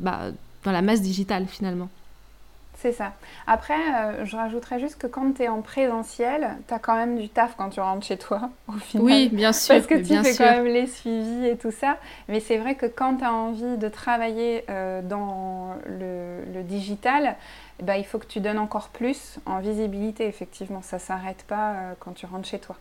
bah, 0.00 0.30
dans 0.64 0.72
la 0.72 0.82
masse 0.82 1.02
digitale 1.02 1.46
finalement. 1.46 1.88
C'est 2.82 2.90
ça. 2.90 3.12
Après, 3.46 3.78
euh, 3.78 4.24
je 4.24 4.36
rajouterais 4.36 4.80
juste 4.80 4.98
que 4.98 5.06
quand 5.06 5.34
tu 5.36 5.44
es 5.44 5.48
en 5.48 5.62
présentiel, 5.62 6.56
tu 6.66 6.74
as 6.74 6.80
quand 6.80 6.96
même 6.96 7.16
du 7.16 7.28
taf 7.28 7.54
quand 7.56 7.68
tu 7.68 7.78
rentres 7.78 8.04
chez 8.04 8.16
toi, 8.16 8.50
au 8.68 8.72
final. 8.72 9.06
Oui, 9.06 9.28
bien 9.32 9.52
sûr. 9.52 9.76
Parce 9.76 9.86
que 9.86 9.94
tu 9.94 10.16
fais 10.16 10.36
quand 10.36 10.50
même 10.50 10.66
les 10.66 10.88
suivis 10.88 11.46
et 11.46 11.56
tout 11.56 11.70
ça. 11.70 11.96
Mais 12.26 12.40
c'est 12.40 12.58
vrai 12.58 12.74
que 12.74 12.86
quand 12.86 13.18
tu 13.18 13.24
as 13.24 13.32
envie 13.32 13.76
de 13.76 13.88
travailler 13.88 14.64
euh, 14.68 15.00
dans 15.00 15.76
le, 15.86 16.62
digital, 16.64 17.36
bah, 17.80 17.98
il 17.98 18.04
faut 18.04 18.18
que 18.18 18.26
tu 18.26 18.40
donnes 18.40 18.58
encore 18.58 18.88
plus 18.88 19.38
en 19.46 19.60
visibilité, 19.60 20.26
effectivement. 20.26 20.82
Ça 20.82 20.96
ne 20.96 21.02
s'arrête 21.02 21.44
pas 21.46 21.70
euh, 21.70 21.92
quand 22.00 22.14
tu 22.14 22.26
rentres 22.26 22.48
chez 22.48 22.58
toi. 22.58 22.76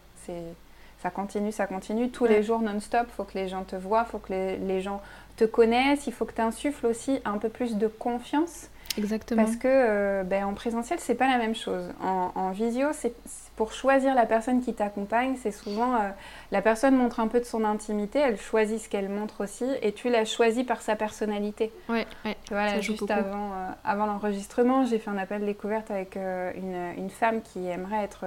Ça 1.04 1.12
continue, 1.12 1.52
ça 1.52 1.68
continue. 1.68 2.10
Tous 2.10 2.26
les 2.26 2.42
jours 2.42 2.62
non-stop, 2.62 3.06
il 3.08 3.14
faut 3.14 3.24
que 3.24 3.38
les 3.38 3.50
gens 3.50 3.64
te 3.66 3.76
voient, 3.76 4.06
il 4.08 4.12
faut 4.12 4.20
que 4.20 4.34
les, 4.34 4.58
les 4.58 4.82
gens 4.82 5.00
te 5.38 5.44
connaissent. 5.44 6.08
Il 6.08 6.14
faut 6.14 6.26
que 6.26 6.34
tu 6.34 6.42
insuffles 6.42 6.88
aussi 6.88 7.20
un 7.24 7.38
peu 7.38 7.50
plus 7.50 7.76
de 7.76 7.88
confiance 7.88 8.70
Exactement. 8.98 9.44
Parce 9.44 9.56
que 9.56 9.68
euh, 9.68 10.24
ben, 10.24 10.46
en 10.46 10.54
présentiel, 10.54 11.00
c'est 11.00 11.16
pas 11.16 11.28
la 11.28 11.38
même 11.38 11.56
chose. 11.56 11.84
En, 12.02 12.52
visio, 12.52 12.90
c'est 12.94 13.14
pour 13.56 13.74
choisir 13.74 14.16
la 14.16 14.26
personne 14.26 14.62
qui 14.62 14.74
t'accompagne, 14.74 15.36
c'est 15.42 15.52
souvent 15.52 15.96
euh, 15.96 16.10
la 16.52 16.62
personne 16.62 16.96
montre 16.96 17.20
un 17.20 17.28
peu 17.28 17.40
de 17.40 17.46
son 17.46 17.64
intimité, 17.64 18.20
elle 18.20 18.40
choisit 18.40 18.80
ce 18.80 18.90
qu'elle 18.90 19.10
montre 19.10 19.44
aussi, 19.44 19.66
et 19.82 19.94
tu 19.94 20.10
la 20.10 20.26
choisis 20.26 20.66
par 20.66 20.82
sa 20.82 20.96
personnalité. 20.96 21.72
Ouais, 21.88 22.08
ouais. 22.26 22.36
Voilà, 22.50 22.82
juste 22.82 23.10
avant, 23.10 23.52
euh, 23.54 23.70
avant 23.84 24.06
l'enregistrement, 24.06 24.86
j'ai 24.86 25.00
fait 25.00 25.10
un 25.10 25.18
appel 25.18 25.46
découverte 25.46 25.92
avec 25.92 26.16
une, 26.16 26.94
une, 26.98 27.10
femme 27.10 27.42
qui 27.42 27.68
aimerait 27.68 28.04
être 28.04 28.26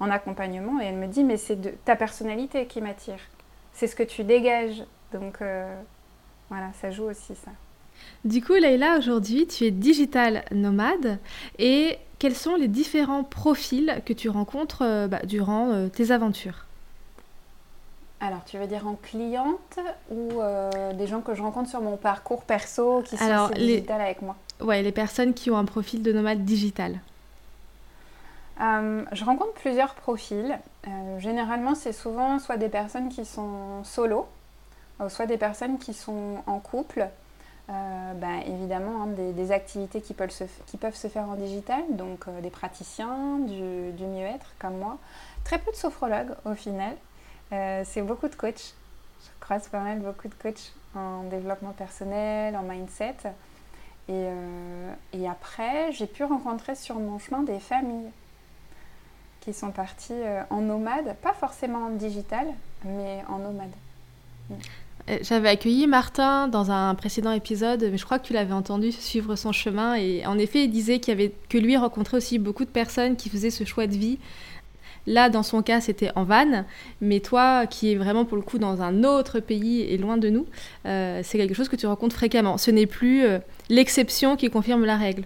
en 0.00 0.10
accompagnement, 0.10 0.80
et 0.80 0.86
elle 0.86 0.96
me 0.96 1.06
dit 1.06 1.24
mais 1.24 1.36
c'est 1.36 1.60
de 1.60 1.70
ta 1.84 1.96
personnalité 1.96 2.66
qui 2.66 2.80
m'attire, 2.80 3.20
c'est 3.72 3.86
ce 3.86 3.96
que 3.96 4.02
tu 4.02 4.24
dégages, 4.24 4.82
donc 5.12 5.38
voilà, 6.50 6.72
ça 6.80 6.90
joue 6.90 7.04
aussi 7.04 7.34
ça. 7.36 7.52
Du 8.24 8.42
coup, 8.42 8.54
Leïla, 8.54 8.96
aujourd'hui, 8.96 9.46
tu 9.46 9.64
es 9.64 9.70
digital 9.70 10.44
nomade 10.50 11.18
et 11.58 11.98
quels 12.18 12.34
sont 12.34 12.54
les 12.54 12.68
différents 12.68 13.22
profils 13.22 14.00
que 14.06 14.14
tu 14.14 14.30
rencontres 14.30 14.82
euh, 14.82 15.06
bah, 15.08 15.20
durant 15.24 15.68
euh, 15.72 15.88
tes 15.88 16.10
aventures? 16.10 16.64
Alors, 18.20 18.42
tu 18.46 18.56
veux 18.56 18.66
dire 18.66 18.86
en 18.86 18.94
cliente 18.94 19.78
ou 20.10 20.40
euh, 20.40 20.94
des 20.94 21.06
gens 21.06 21.20
que 21.20 21.34
je 21.34 21.42
rencontre 21.42 21.68
sur 21.68 21.82
mon 21.82 21.98
parcours 21.98 22.44
perso 22.44 23.02
qui 23.02 23.18
sont 23.18 23.24
Alors, 23.24 23.50
digital 23.50 24.00
avec 24.00 24.22
moi? 24.22 24.36
Ouais, 24.62 24.82
les 24.82 24.92
personnes 24.92 25.34
qui 25.34 25.50
ont 25.50 25.58
un 25.58 25.66
profil 25.66 26.02
de 26.02 26.12
nomade 26.12 26.46
digital. 26.46 27.00
je 28.58 29.24
rencontre 29.24 29.52
plusieurs 29.52 29.94
profils. 29.94 30.58
généralement, 31.18 31.74
c'est 31.74 31.92
souvent 31.92 32.38
soit 32.38 32.56
des 32.56 32.70
personnes 32.70 33.10
qui 33.10 33.26
sont 33.26 33.84
solo, 33.84 34.26
soit 35.08 35.26
des 35.26 35.36
personnes 35.36 35.78
qui 35.78 35.92
sont 35.92 36.36
en 36.46 36.58
couple 36.58 37.06
ben, 37.68 38.42
évidemment 38.46 39.02
hein, 39.02 39.06
des, 39.32 39.52
activités 39.52 40.00
qui 40.00 40.14
peuvent, 40.14 40.30
se, 40.30 40.44
qui 40.66 40.76
peuvent 40.76 40.94
se 40.94 41.08
faire 41.08 41.28
en 41.28 41.34
digital, 41.34 41.82
donc 41.90 42.26
des 42.42 42.50
praticiens, 42.50 43.38
du, 43.38 43.92
du 43.92 44.04
mieux-être 44.04 44.54
comme 44.58 44.78
moi. 44.78 44.98
Très 45.44 45.58
peu 45.58 45.70
de 45.70 45.76
sophrologues 45.76 46.34
au 46.44 46.54
final, 46.54 46.94
c'est 47.50 48.02
beaucoup 48.02 48.28
de 48.28 48.34
coachs. 48.34 48.74
Je 49.20 49.28
croise 49.40 49.68
pas 49.68 49.80
mal 49.80 50.00
beaucoup 50.00 50.28
de 50.28 50.34
coachs 50.34 50.72
en 50.94 51.24
développement 51.24 51.72
personnel, 51.72 52.56
en 52.56 52.62
mindset. 52.62 53.16
Et, 54.08 54.26
et 55.12 55.28
après, 55.28 55.92
j'ai 55.92 56.06
pu 56.06 56.24
rencontrer 56.24 56.74
sur 56.74 56.96
mon 56.96 57.18
chemin 57.18 57.42
des 57.42 57.60
familles 57.60 58.10
qui 59.44 59.52
sont 59.52 59.70
partis 59.70 60.12
euh, 60.12 60.42
en 60.50 60.62
nomade, 60.62 61.16
pas 61.16 61.34
forcément 61.34 61.86
en 61.86 61.90
digital, 61.90 62.46
mais 62.84 63.22
en 63.28 63.38
nomade. 63.38 63.72
Mm. 64.48 64.54
Euh, 65.10 65.18
j'avais 65.22 65.50
accueilli 65.50 65.86
Martin 65.86 66.48
dans 66.48 66.70
un 66.70 66.94
précédent 66.94 67.32
épisode, 67.32 67.86
mais 67.90 67.98
je 67.98 68.04
crois 68.04 68.18
que 68.18 68.26
tu 68.26 68.32
l'avais 68.32 68.52
entendu 68.52 68.92
suivre 68.92 69.36
son 69.36 69.52
chemin. 69.52 69.94
Et 69.94 70.24
en 70.26 70.38
effet, 70.38 70.64
il 70.64 70.70
disait 70.70 70.98
qu'il 70.98 71.12
avait, 71.12 71.32
que 71.48 71.58
lui 71.58 71.76
rencontrait 71.76 72.16
aussi 72.16 72.38
beaucoup 72.38 72.64
de 72.64 72.70
personnes 72.70 73.16
qui 73.16 73.28
faisaient 73.28 73.50
ce 73.50 73.64
choix 73.64 73.86
de 73.86 73.94
vie. 73.94 74.18
Là, 75.06 75.28
dans 75.28 75.42
son 75.42 75.62
cas, 75.62 75.82
c'était 75.82 76.10
en 76.16 76.24
van, 76.24 76.64
mais 77.02 77.20
toi, 77.20 77.66
qui 77.66 77.92
es 77.92 77.94
vraiment 77.94 78.24
pour 78.24 78.38
le 78.38 78.42
coup 78.42 78.56
dans 78.56 78.80
un 78.80 79.04
autre 79.04 79.38
pays 79.38 79.82
et 79.82 79.98
loin 79.98 80.16
de 80.16 80.30
nous, 80.30 80.46
euh, 80.86 81.20
c'est 81.22 81.36
quelque 81.36 81.52
chose 81.52 81.68
que 81.68 81.76
tu 81.76 81.86
rencontres 81.86 82.16
fréquemment. 82.16 82.56
Ce 82.56 82.70
n'est 82.70 82.86
plus 82.86 83.24
l'exception 83.68 84.36
qui 84.36 84.48
confirme 84.48 84.86
la 84.86 84.96
règle. 84.96 85.24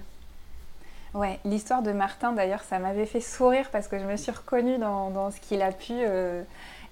Ouais, 1.14 1.38
l'histoire 1.44 1.82
de 1.82 1.92
Martin 1.92 2.32
d'ailleurs, 2.32 2.62
ça 2.62 2.78
m'avait 2.78 3.06
fait 3.06 3.20
sourire 3.20 3.70
parce 3.72 3.88
que 3.88 3.98
je 3.98 4.04
me 4.04 4.16
suis 4.16 4.30
reconnue 4.30 4.78
dans, 4.78 5.30
ce 5.30 5.40
qu'il 5.40 5.62
a 5.62 5.72
pu 5.72 5.92
euh, 5.92 6.42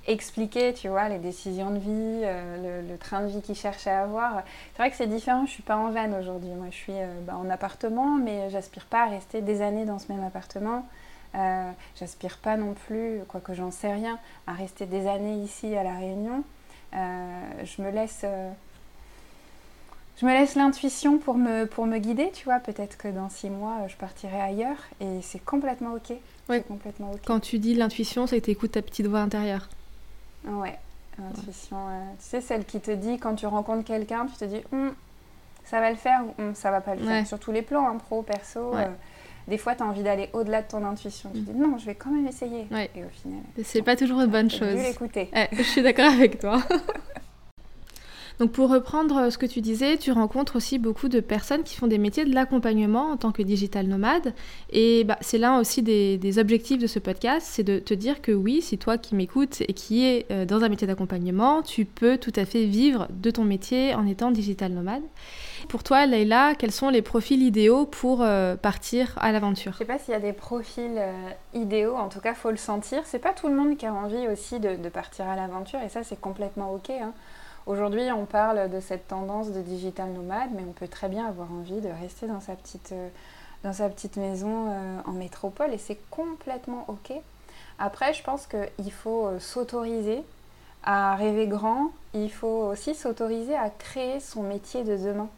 expliquer, 0.07 0.73
tu 0.73 0.89
vois, 0.89 1.09
les 1.09 1.19
décisions 1.19 1.71
de 1.71 1.79
vie, 1.79 2.21
euh, 2.25 2.83
le, 2.89 2.99
train 2.99 3.23
de 3.23 3.29
vie 3.29 3.43
qu'il 3.43 3.55
cherchait 3.55 3.91
à 3.91 4.03
avoir. 4.03 4.43
C'est 4.73 4.83
vrai 4.83 4.91
que 4.91 4.97
c'est 4.97 5.07
différent, 5.07 5.47
je 5.47 5.51
suis 5.51 5.63
pas 5.63 5.77
en 5.77 5.91
van 5.91 6.19
aujourd'hui. 6.19 6.51
Moi, 6.51 6.67
je 6.71 6.77
suis 6.77 6.93
euh, 6.93 7.21
bah, 7.23 7.37
en 7.37 7.49
appartement, 7.51 8.17
mais 8.17 8.51
j'aspire 8.51 8.87
pas 8.87 9.05
à 9.05 9.07
rester 9.07 9.43
des 9.43 9.63
années 9.63 9.85
dans 9.85 9.99
ce 9.99 10.13
même 10.13 10.25
appartement. 10.25 10.87
j'aspire 11.99 12.39
pas 12.39 12.57
non 12.57 12.75
plus, 12.75 13.21
quoique 13.29 13.53
j'en 13.55 13.71
sais 13.71 13.93
rien, 13.93 14.19
à 14.47 14.53
rester 14.53 14.87
des 14.87 15.07
années 15.07 15.37
ici 15.43 15.77
à 15.77 15.83
La 15.83 15.95
Réunion. 15.95 16.45
je 16.93 17.83
me 17.83 17.91
laisse 17.91 18.25
je 20.19 20.25
me 20.25 20.33
laisse 20.33 20.55
l'intuition 20.55 21.19
pour 21.19 21.37
me, 21.37 21.67
pour 21.67 21.85
me 21.87 21.99
guider, 21.99 22.31
tu 22.33 22.45
vois. 22.45 22.59
Peut-être 22.59 22.97
que 22.97 23.09
dans 23.09 23.29
six 23.29 23.51
mois, 23.51 23.87
je 23.87 23.97
partirai 23.97 24.41
ailleurs 24.41 24.79
et 25.01 25.21
c'est 25.21 25.45
complètement 25.45 25.93
OK. 25.93 26.17
Ouais. 26.49 26.63
complètement 26.63 27.11
OK. 27.13 27.21
Quand 27.27 27.41
tu 27.41 27.59
dis 27.59 27.75
l'intuition, 27.75 28.27
c'est 28.27 28.41
que 28.41 28.47
tu 28.47 28.53
écoutes 28.53 28.73
ta 28.73 28.83
petite 28.83 29.07
voix 29.07 29.21
intérieure. 29.21 29.69
Ouais, 30.47 30.79
l'intuition. 31.19 31.77
Euh, 31.77 32.01
tu 32.19 32.25
sais, 32.25 32.41
celle 32.41 32.65
qui 32.65 32.81
te 32.81 32.91
dit 32.91 33.19
quand 33.19 33.35
tu 33.35 33.47
rencontres 33.47 33.85
quelqu'un, 33.85 34.27
tu 34.27 34.37
te 34.37 34.45
dis 34.45 34.63
hum, 34.73 34.95
ça 35.65 35.81
va 35.81 35.91
le 35.91 35.97
faire 35.97 36.23
ou 36.25 36.43
hum, 36.43 36.55
ça 36.55 36.71
va 36.71 36.81
pas 36.81 36.95
le 36.95 37.05
faire. 37.05 37.27
Sur 37.27 37.39
tous 37.39 37.53
les 37.53 37.63
plans, 37.63 37.89
hein, 37.89 37.97
pro, 37.99 38.23
perso. 38.23 38.75
Euh, 38.75 38.87
des 39.49 39.59
fois, 39.59 39.75
tu 39.75 39.83
as 39.83 39.87
envie 39.87 40.03
d'aller 40.03 40.29
au-delà 40.33 40.63
de 40.63 40.69
ton 40.69 40.85
intuition. 40.85 41.31
Tu 41.33 41.43
te 41.43 41.51
dis 41.51 41.59
non, 41.59 41.79
je 41.79 41.87
vais 41.87 41.95
quand 41.95 42.11
même 42.11 42.27
essayer. 42.27 42.67
Et 42.95 43.05
au 43.05 43.09
final. 43.09 43.41
C'est 43.65 43.83
pas 43.83 43.97
toujours 43.97 44.21
une 44.21 44.31
bonne 44.31 44.51
chose. 44.51 44.75
l'écouter. 44.75 45.31
je 45.53 45.63
suis 45.63 45.83
d'accord 45.83 46.13
avec 46.13 46.39
toi. 46.39 46.61
Donc 48.39 48.53
pour 48.53 48.69
reprendre 48.69 49.31
ce 49.31 49.39
que 49.39 49.47
tu 49.47 49.61
disais, 49.61 49.97
tu 49.97 50.13
rencontres 50.13 50.57
aussi 50.57 50.79
beaucoup 50.79 51.09
de 51.09 51.21
personnes 51.21 51.63
qui 51.63 51.77
font 51.77 51.87
des 51.87 51.99
métiers 51.99 52.25
de 52.25 52.35
l'accompagnement 52.35 53.11
en 53.13 53.17
tant 53.17 53.33
que 53.33 53.43
digital 53.43 53.87
nomade. 53.87 54.35
Et 54.71 55.05
bah, 55.05 55.17
c'est 55.23 55.39
l'un 55.39 55.59
aussi 55.59 55.83
des, 55.83 56.39
objectifs 56.39 56.79
de 56.79 56.87
ce 56.87 56.99
podcast, 56.99 57.47
c'est 57.51 57.63
de 57.63 57.79
te 57.79 57.95
dire 57.95 58.21
que 58.21 58.33
oui, 58.33 58.61
si 58.61 58.77
toi 58.77 58.99
qui 58.99 59.15
m'écoutes 59.15 59.63
et 59.63 59.73
qui 59.73 60.05
es 60.05 60.27
euh, 60.31 60.45
dans 60.45 60.65
un 60.65 60.69
métier 60.69 60.87
d'accompagnement, 60.87 61.63
tu 61.63 61.87
peux 61.87 62.19
tout 62.19 62.33
à 62.37 62.45
fait 62.45 62.65
vivre 62.65 63.09
de 63.11 63.31
ton 63.31 63.45
métier 63.45 63.95
en 63.95 64.07
étant 64.07 64.31
digital 64.31 64.73
nomade. 64.73 65.03
Pour 65.69 65.83
toi, 65.83 66.05
Leïla, 66.05 66.55
quels 66.57 66.73
sont 66.73 66.91
les 66.91 67.03
profils 67.03 67.43
idéaux 67.43 67.87
pour 67.87 68.23
euh, 68.23 68.55
partir 68.57 69.15
à 69.19 69.33
l'aventure? 69.33 69.73
Je 69.73 69.79
sais 69.79 69.85
pas 69.85 69.99
s'il 69.99 70.13
y 70.13 70.17
a 70.17 70.21
des 70.21 70.35
profils 70.35 70.97
euh, 70.99 71.31
idéaux, 71.55 71.97
en 71.97 72.09
tout 72.09 72.21
cas, 72.21 72.35
faut 72.35 72.51
le 72.51 72.57
sentir. 72.57 73.03
C'est 73.07 73.19
pas 73.19 73.33
tout 73.33 73.49
le 73.49 73.55
monde 73.55 73.77
qui 73.77 73.87
a 73.87 73.95
envie 73.95 74.29
aussi 74.29 74.61
de, 74.61 74.77
partir 74.89 75.27
à 75.27 75.37
l'aventure, 75.37 75.81
et 75.81 75.89
ça, 75.89 76.03
c'est 76.05 76.21
complètement 76.21 76.73
ok. 76.73 76.91
Hein. 76.91 77.13
Aujourd'hui, 77.67 78.13
on 78.13 78.27
parle 78.27 78.71
de 78.71 78.79
cette 78.79 79.09
tendance 79.09 79.51
de 79.51 79.61
digital 79.61 80.11
nomade, 80.11 80.51
mais 80.55 80.63
on 80.63 80.73
peut 80.73 80.87
très 80.87 81.09
bien 81.09 81.27
avoir 81.27 81.51
envie 81.51 81.81
de 81.81 81.89
rester 81.89 82.29
dans 82.29 82.39
sa 82.39 82.55
petite, 82.55 82.93
euh, 82.93 83.09
dans 83.65 83.73
sa 83.73 83.89
petite 83.89 84.17
maison 84.17 84.71
euh, 84.71 85.01
en 85.05 85.11
métropole 85.11 85.73
et 85.73 85.79
c'est 85.79 85.99
complètement 86.11 86.85
OK. 86.87 87.13
Après, 87.81 88.15
je 88.15 88.23
pense 88.23 88.47
qu'il 88.47 88.93
faut 88.93 89.27
euh, 89.27 89.41
s'autoriser 89.41 90.23
à 90.85 91.17
rêver 91.17 91.49
grand, 91.49 91.91
il 92.15 92.31
faut 92.31 92.69
aussi 92.71 92.95
s'autoriser 92.95 93.57
à 93.57 93.69
créer 93.69 94.21
son 94.21 94.45
métier 94.45 94.85
de 94.85 94.97
demain. 94.97 95.29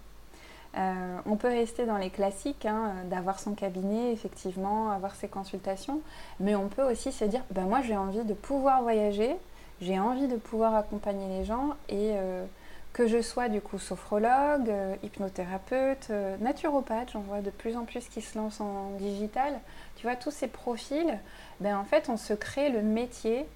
on 1.24 1.36
peut 1.36 1.48
rester 1.48 1.86
dans 1.86 1.96
les 1.96 2.10
classiques, 2.10 2.66
hein, 2.66 2.92
d'avoir 3.06 3.40
son 3.40 3.54
cabinet, 3.54 4.12
effectivement, 4.12 4.90
avoir 4.90 5.14
ses 5.14 5.28
consultations, 5.28 6.02
mais 6.38 6.54
on 6.54 6.68
peut 6.68 6.82
aussi 6.82 7.10
se 7.10 7.24
dire, 7.24 7.40
ben 7.50 7.64
moi 7.64 7.80
j'ai 7.80 7.96
envie 7.96 8.24
de 8.24 8.34
pouvoir 8.34 8.82
voyager, 8.82 9.34
j'ai 9.80 9.98
envie 9.98 10.28
de 10.28 10.36
pouvoir 10.36 10.74
accompagner 10.74 11.38
les 11.38 11.44
gens 11.44 11.70
et 11.88 12.12
euh, 12.14 12.44
que 12.92 13.06
je 13.06 13.22
sois 13.22 13.48
du 13.48 13.60
coup 13.60 13.78
sophrologue, 13.78 14.68
euh, 14.68 14.96
hypnothérapeute, 15.04 16.08
euh, 16.10 16.36
naturopathe, 16.38 17.10
j'en 17.12 17.20
vois 17.20 17.40
de 17.40 17.50
plus 17.50 17.76
en 17.76 17.84
plus 17.84 18.08
qui 18.08 18.20
se 18.20 18.36
lancent 18.36 18.60
en 18.60 18.90
digital. 18.98 19.60
Tu 19.96 20.02
vois, 20.02 20.16
tous 20.16 20.30
ces 20.30 20.48
profils, 20.48 21.18
ben 21.60 21.76
en 21.76 21.84
fait, 21.84 22.08
on 22.08 22.16
se 22.16 22.32
crée 22.32 22.70
le 22.70 22.82
métier 22.82 23.46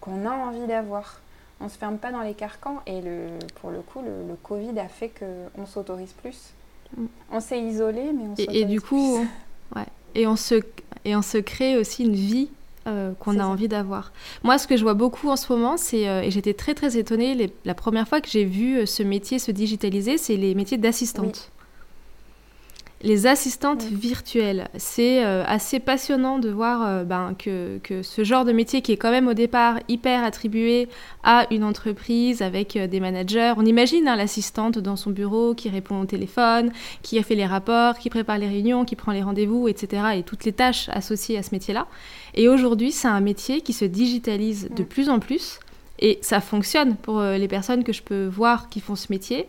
qu'on 0.00 0.26
a 0.26 0.30
envie 0.30 0.66
d'avoir. 0.66 1.20
On 1.60 1.64
ne 1.64 1.70
se 1.70 1.78
ferme 1.78 1.96
pas 1.96 2.12
dans 2.12 2.20
les 2.20 2.34
carcans 2.34 2.82
et 2.86 3.00
le, 3.00 3.28
pour 3.62 3.70
le 3.70 3.80
coup, 3.80 4.02
le, 4.02 4.34
Covid 4.42 4.78
a 4.78 4.88
fait 4.88 5.10
qu'on 5.10 5.64
s'autorise 5.64 6.12
plus. 6.12 6.52
Mm. 6.94 7.06
On 7.32 7.40
s'est 7.40 7.60
isolé, 7.60 8.12
mais 8.12 8.24
on 8.24 8.36
s'autorise 8.36 8.60
Et, 8.60 8.60
et 8.60 8.64
du 8.66 8.82
coup, 8.82 9.18
ouais. 9.74 9.86
et, 10.14 10.26
on 10.26 10.36
se, 10.36 10.56
et 11.06 11.16
on 11.16 11.22
se 11.22 11.38
crée 11.38 11.78
aussi 11.78 12.04
une 12.04 12.14
vie 12.14 12.50
euh, 12.86 13.12
qu'on 13.18 13.38
a 13.38 13.44
envie 13.44 13.68
d'avoir. 13.68 14.12
Moi, 14.44 14.58
ce 14.58 14.66
que 14.66 14.76
je 14.76 14.82
vois 14.82 14.94
beaucoup 14.94 15.28
en 15.28 15.36
ce 15.36 15.52
moment, 15.52 15.76
c'est, 15.76 16.08
euh, 16.08 16.22
et 16.22 16.30
j'étais 16.30 16.54
très 16.54 16.74
très 16.74 16.96
étonnée, 16.96 17.52
la 17.64 17.74
première 17.74 18.06
fois 18.06 18.20
que 18.20 18.28
j'ai 18.28 18.44
vu 18.44 18.78
euh, 18.78 18.86
ce 18.86 19.02
métier 19.02 19.38
se 19.38 19.50
digitaliser, 19.50 20.18
c'est 20.18 20.36
les 20.36 20.54
métiers 20.54 20.78
d'assistante 20.78 21.50
les 23.06 23.28
assistantes 23.28 23.84
virtuelles. 23.84 24.68
C'est 24.76 25.24
euh, 25.24 25.44
assez 25.46 25.78
passionnant 25.78 26.40
de 26.40 26.50
voir 26.50 26.84
euh, 26.84 27.04
ben, 27.04 27.36
que, 27.38 27.78
ce 28.02 28.24
genre 28.24 28.44
de 28.44 28.50
métier 28.50 28.82
qui 28.82 28.90
est 28.90 28.96
quand 28.96 29.12
même 29.12 29.28
au 29.28 29.34
départ 29.34 29.78
hyper 29.86 30.24
attribué 30.24 30.88
à 31.22 31.46
une 31.52 31.62
entreprise 31.62 32.42
avec 32.42 32.74
euh, 32.74 32.88
des 32.88 32.98
managers, 32.98 33.54
on 33.56 33.64
imagine 33.64 34.08
hein, 34.08 34.16
l'assistante 34.16 34.78
dans 34.78 34.96
son 34.96 35.10
bureau 35.10 35.54
qui 35.54 35.68
répond 35.68 36.00
au 36.00 36.04
téléphone, 36.04 36.72
qui 37.02 37.16
a 37.20 37.22
fait 37.22 37.36
les 37.36 37.46
rapports, 37.46 37.96
qui 37.96 38.10
prépare 38.10 38.38
les 38.38 38.48
réunions, 38.48 38.84
qui 38.84 38.96
prend 38.96 39.12
les 39.12 39.22
rendez-vous, 39.22 39.68
etc. 39.68 40.02
et 40.16 40.24
toutes 40.24 40.44
les 40.44 40.52
tâches 40.52 40.88
associées 40.88 41.38
à 41.38 41.44
ce 41.44 41.50
métier-là. 41.52 41.86
Et 42.34 42.48
aujourd'hui, 42.48 42.90
c'est 42.90 43.08
un 43.08 43.20
métier 43.20 43.60
qui 43.60 43.72
se 43.72 43.84
digitalise 43.84 44.68
de 44.74 44.82
plus 44.82 45.08
en 45.08 45.20
plus. 45.20 45.60
Et 46.00 46.18
ça 46.22 46.40
fonctionne 46.40 46.96
pour 46.96 47.22
les 47.22 47.48
personnes 47.48 47.82
que 47.82 47.92
je 47.94 48.02
peux 48.02 48.26
voir 48.26 48.68
qui 48.68 48.80
font 48.80 48.96
ce 48.96 49.06
métier. 49.08 49.46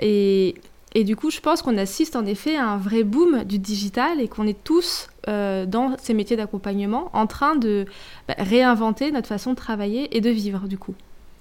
Et 0.00 0.54
et 0.94 1.04
du 1.04 1.16
coup, 1.16 1.30
je 1.30 1.40
pense 1.40 1.62
qu'on 1.62 1.78
assiste 1.78 2.16
en 2.16 2.26
effet 2.26 2.56
à 2.56 2.66
un 2.66 2.76
vrai 2.76 3.02
boom 3.02 3.44
du 3.44 3.58
digital 3.58 4.20
et 4.20 4.28
qu'on 4.28 4.46
est 4.46 4.62
tous 4.62 5.08
euh, 5.28 5.64
dans 5.64 5.96
ces 5.98 6.14
métiers 6.14 6.36
d'accompagnement 6.36 7.10
en 7.12 7.26
train 7.26 7.56
de 7.56 7.86
bah, 8.28 8.34
réinventer 8.38 9.10
notre 9.10 9.28
façon 9.28 9.50
de 9.50 9.56
travailler 9.56 10.16
et 10.16 10.20
de 10.20 10.30
vivre 10.30 10.68
du 10.68 10.78
coup. 10.78 10.94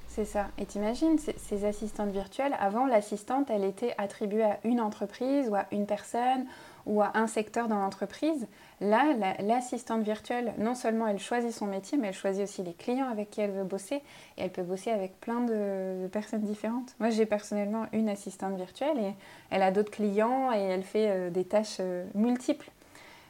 C'est 0.08 0.26
ça. 0.26 0.48
Et 0.58 0.66
t'imagines, 0.66 1.18
ces 1.18 1.64
assistantes 1.64 2.12
virtuelles, 2.12 2.54
avant, 2.60 2.86
l'assistante, 2.86 3.50
elle 3.50 3.64
était 3.64 3.94
attribuée 3.98 4.44
à 4.44 4.60
une 4.66 4.82
entreprise 4.82 5.48
ou 5.50 5.56
à 5.56 5.68
une 5.72 5.86
personne 5.86 6.46
ou 6.86 7.02
à 7.02 7.12
un 7.14 7.28
secteur 7.28 7.70
dans 7.70 7.80
l'entreprise. 7.80 8.48
Là, 8.82 9.14
l'assistante 9.40 10.02
virtuelle, 10.02 10.54
non 10.58 10.74
seulement 10.74 11.06
elle 11.06 11.20
choisit 11.20 11.52
son 11.52 11.68
métier, 11.68 12.00
mais 12.00 12.08
elle 12.08 12.16
choisit 12.16 12.44
aussi 12.44 12.64
les 12.64 12.74
clients 12.74 13.10
avec 13.10 13.30
qui 13.30 13.40
elle 13.40 13.52
veut 13.52 13.64
bosser. 13.64 13.98
Et 14.38 14.42
elle 14.42 14.50
peut 14.50 14.64
bosser 14.64 14.90
avec 14.90 15.20
plein 15.20 15.42
de, 15.42 16.08
personnes 16.08 16.42
différentes. 16.42 16.96
Moi, 17.00 17.12
j'ai 17.12 17.28
personnellement 17.28 17.86
une 17.94 18.10
assistante 18.10 18.56
virtuelle 18.56 18.98
et 18.98 19.14
elle 19.52 19.62
a 19.62 19.70
d'autres 19.70 19.92
clients 19.92 20.52
et 20.52 20.60
elle 20.60 20.82
fait 20.82 21.12
euh, 21.12 21.30
des 21.30 21.44
tâches 21.44 21.78
euh, 21.80 22.06
multiples. 22.16 22.72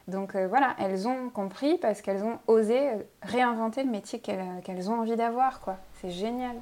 Donc 0.08 0.34
euh, 0.34 0.48
voilà, 0.48 0.74
elles 0.78 1.06
ont 1.06 1.28
compris 1.28 1.76
parce 1.76 2.00
qu'elles 2.00 2.24
ont 2.24 2.38
osé 2.46 2.88
réinventer 3.20 3.84
le 3.84 3.90
métier 3.90 4.20
qu'elles 4.20 4.90
ont 4.90 5.00
envie 5.00 5.16
d'avoir. 5.16 5.60
quoi. 5.60 5.76
C'est 6.00 6.10
génial. 6.10 6.56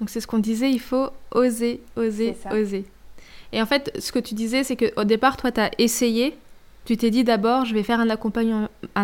Donc 0.00 0.10
c'est 0.10 0.20
ce 0.20 0.26
qu'on 0.26 0.38
disait, 0.38 0.70
il 0.70 0.80
faut 0.80 1.08
oser, 1.30 1.82
oser, 1.96 2.36
oser. 2.52 2.84
Et 3.52 3.62
en 3.62 3.66
fait, 3.66 3.90
ce 3.98 4.12
que 4.12 4.18
tu 4.18 4.34
disais, 4.34 4.64
c'est 4.64 4.76
qu'au 4.76 5.04
départ, 5.04 5.38
toi, 5.38 5.50
tu 5.50 5.60
as 5.60 5.70
essayé. 5.78 6.36
Tu 6.86 6.96
t'es 6.96 7.10
dit 7.10 7.24
d'abord, 7.24 7.64
je 7.64 7.74
vais 7.74 7.82
faire 7.82 7.98
un 7.98 8.08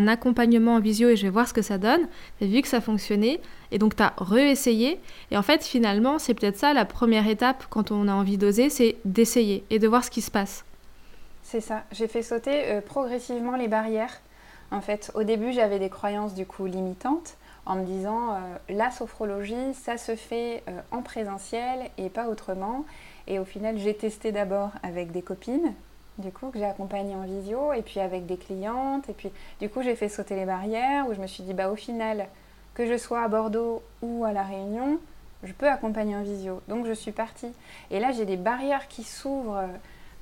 accompagnement, 0.06 0.74
en 0.74 0.80
visio 0.80 1.08
et 1.08 1.16
je 1.16 1.24
vais 1.24 1.30
voir 1.30 1.48
ce 1.48 1.52
que 1.52 1.62
ça 1.62 1.78
donne. 1.78 2.06
Tu 2.38 2.44
as 2.44 2.46
vu 2.46 2.62
que 2.62 2.68
ça 2.68 2.80
fonctionnait. 2.80 3.40
Et 3.72 3.78
donc, 3.78 3.96
tu 3.96 4.02
as 4.04 4.14
réessayé. 4.18 5.00
Et 5.32 5.36
en 5.36 5.42
fait, 5.42 5.64
finalement, 5.64 6.20
c'est 6.20 6.32
peut-être 6.34 6.56
ça 6.56 6.72
la 6.74 6.84
première 6.84 7.26
étape 7.26 7.64
quand 7.70 7.90
on 7.90 8.06
a 8.06 8.12
envie 8.12 8.38
d'oser, 8.38 8.70
c'est 8.70 8.96
d'essayer 9.04 9.64
et 9.68 9.80
de 9.80 9.88
voir 9.88 10.04
ce 10.04 10.10
qui 10.10 10.20
se 10.20 10.30
passe. 10.30 10.64
C'est 11.42 11.60
ça. 11.60 11.82
J'ai 11.90 12.06
fait 12.06 12.22
sauter 12.22 12.66
euh, 12.66 12.80
progressivement 12.80 13.56
les 13.56 13.66
barrières. 13.66 14.20
En 14.70 14.80
fait, 14.80 15.10
au 15.16 15.24
début, 15.24 15.52
j'avais 15.52 15.80
des 15.80 15.90
croyances 15.90 16.34
du 16.34 16.46
coup 16.46 16.66
limitantes 16.66 17.36
en 17.66 17.74
me 17.74 17.84
disant 17.84 18.34
euh, 18.34 18.38
la 18.68 18.92
sophrologie, 18.92 19.74
ça 19.74 19.96
se 19.96 20.14
fait 20.14 20.62
euh, 20.68 20.80
en 20.92 21.02
présentiel 21.02 21.90
et 21.98 22.10
pas 22.10 22.28
autrement. 22.28 22.84
Et 23.26 23.40
au 23.40 23.44
final, 23.44 23.76
j'ai 23.78 23.94
testé 23.94 24.30
d'abord 24.30 24.70
avec 24.84 25.10
des 25.10 25.22
copines, 25.22 25.74
du 26.18 26.30
coup, 26.30 26.50
que 26.50 26.58
j'ai 26.58 26.64
accompagné 26.64 27.14
en 27.14 27.22
visio, 27.22 27.72
et 27.72 27.82
puis 27.82 28.00
avec 28.00 28.26
des 28.26 28.36
clientes. 28.36 29.08
Et 29.08 29.12
puis, 29.12 29.30
du 29.60 29.68
coup, 29.68 29.82
j'ai 29.82 29.96
fait 29.96 30.08
sauter 30.08 30.36
les 30.36 30.44
barrières, 30.44 31.08
où 31.08 31.14
je 31.14 31.20
me 31.20 31.26
suis 31.26 31.42
dit, 31.42 31.54
bah, 31.54 31.70
au 31.70 31.76
final, 31.76 32.28
que 32.74 32.86
je 32.86 32.96
sois 32.96 33.22
à 33.22 33.28
Bordeaux 33.28 33.82
ou 34.02 34.24
à 34.24 34.32
La 34.32 34.42
Réunion, 34.42 34.98
je 35.42 35.52
peux 35.52 35.68
accompagner 35.68 36.14
en 36.14 36.22
visio. 36.22 36.60
Donc, 36.68 36.86
je 36.86 36.92
suis 36.92 37.12
partie. 37.12 37.52
Et 37.90 37.98
là, 37.98 38.12
j'ai 38.12 38.24
des 38.24 38.36
barrières 38.36 38.88
qui 38.88 39.02
s'ouvrent 39.02 39.68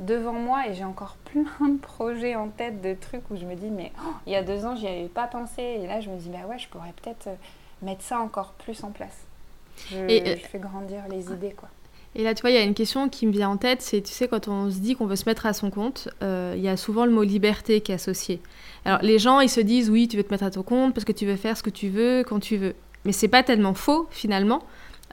devant 0.01 0.33
moi 0.33 0.67
et 0.67 0.75
j'ai 0.75 0.85
encore 0.85 1.17
plein 1.27 1.69
de 1.69 1.79
projets 1.79 2.35
en 2.35 2.49
tête, 2.49 2.81
de 2.81 2.95
trucs 2.95 3.31
où 3.31 3.37
je 3.37 3.45
me 3.45 3.55
dis, 3.55 3.71
mais 3.71 3.93
oh, 4.05 4.13
il 4.27 4.33
y 4.33 4.37
a 4.37 4.43
deux 4.43 4.65
ans, 4.65 4.77
j'y 4.77 4.89
avais 4.89 5.09
pas 5.09 5.27
pensé. 5.27 5.63
Et 5.63 5.87
là, 5.87 6.01
je 6.01 6.11
me 6.11 6.17
dis, 6.17 6.29
bah 6.29 6.47
ouais, 6.49 6.59
je 6.59 6.69
pourrais 6.69 6.93
peut-être 7.03 7.29
euh, 7.29 7.35
mettre 7.83 8.03
ça 8.03 8.21
encore 8.21 8.53
plus 8.53 8.83
en 8.83 8.91
place. 8.91 9.25
Je, 9.89 9.99
et, 10.09 10.37
je 10.37 10.47
fais 10.47 10.59
grandir 10.59 11.03
les 11.09 11.33
idées, 11.33 11.53
quoi. 11.53 11.69
Et 12.17 12.25
là, 12.25 12.35
tu 12.35 12.41
vois, 12.41 12.51
il 12.51 12.55
y 12.55 12.59
a 12.59 12.63
une 12.63 12.75
question 12.75 13.09
qui 13.09 13.27
me 13.27 13.33
vient 13.33 13.51
en 13.51 13.57
tête, 13.57 13.83
c'est, 13.83 14.01
tu 14.03 14.13
sais, 14.13 14.27
quand 14.27 14.49
on 14.49 14.69
se 14.69 14.79
dit 14.79 14.97
qu'on 14.97 15.07
veut 15.07 15.17
se 15.17 15.27
mettre 15.27 15.47
à 15.47 15.53
son 15.53 15.71
compte, 15.71 16.09
euh, 16.23 16.55
il 16.57 16.63
y 16.63 16.69
a 16.69 16.77
souvent 16.77 17.05
le 17.05 17.13
mot 17.13 17.23
liberté 17.23 17.81
qui 17.81 17.93
est 17.93 17.95
associé. 17.95 18.41
Alors, 18.85 19.01
les 19.03 19.21
gens, 19.21 19.41
ils 19.41 19.49
se 19.49 19.61
disent, 19.61 19.91
oui, 19.91 20.09
tu 20.09 20.17
veux 20.17 20.25
te 20.25 20.33
mettre 20.33 20.45
à 20.45 20.51
ton 20.51 20.65
compte 20.65 20.93
parce 20.93 21.05
que 21.05 21.13
tu 21.13 21.25
veux 21.25 21.37
faire 21.37 21.57
ce 21.57 21.63
que 21.63 21.71
tu 21.71 21.89
veux, 21.89 22.25
quand 22.27 22.41
tu 22.41 22.57
veux. 22.57 22.75
Mais 23.05 23.13
c'est 23.13 23.29
pas 23.29 23.45
tellement 23.45 23.75
faux, 23.75 24.09
finalement. 24.11 24.63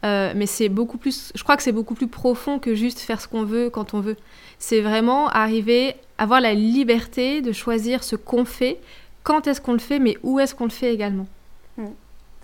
Euh, 0.05 0.33
mais 0.35 0.45
c'est 0.45 0.69
beaucoup 0.69 0.97
plus, 0.97 1.31
je 1.35 1.43
crois 1.43 1.57
que 1.57 1.63
c'est 1.63 1.71
beaucoup 1.71 1.95
plus 1.95 2.07
profond 2.07 2.59
que 2.59 2.75
juste 2.75 2.99
faire 2.99 3.19
ce 3.21 3.27
qu'on 3.27 3.43
veut 3.43 3.69
quand 3.69 3.93
on 3.93 3.99
veut. 3.99 4.15
C'est 4.59 4.81
vraiment 4.81 5.27
arriver, 5.29 5.95
avoir 6.17 6.41
la 6.41 6.53
liberté 6.53 7.41
de 7.41 7.51
choisir 7.51 8.03
ce 8.03 8.15
qu'on 8.15 8.45
fait, 8.45 8.79
quand 9.23 9.47
est-ce 9.47 9.61
qu'on 9.61 9.73
le 9.73 9.79
fait, 9.79 9.99
mais 9.99 10.17
où 10.23 10.39
est-ce 10.39 10.55
qu'on 10.55 10.65
le 10.65 10.71
fait 10.71 10.93
également. 10.93 11.27
Mmh, 11.77 11.85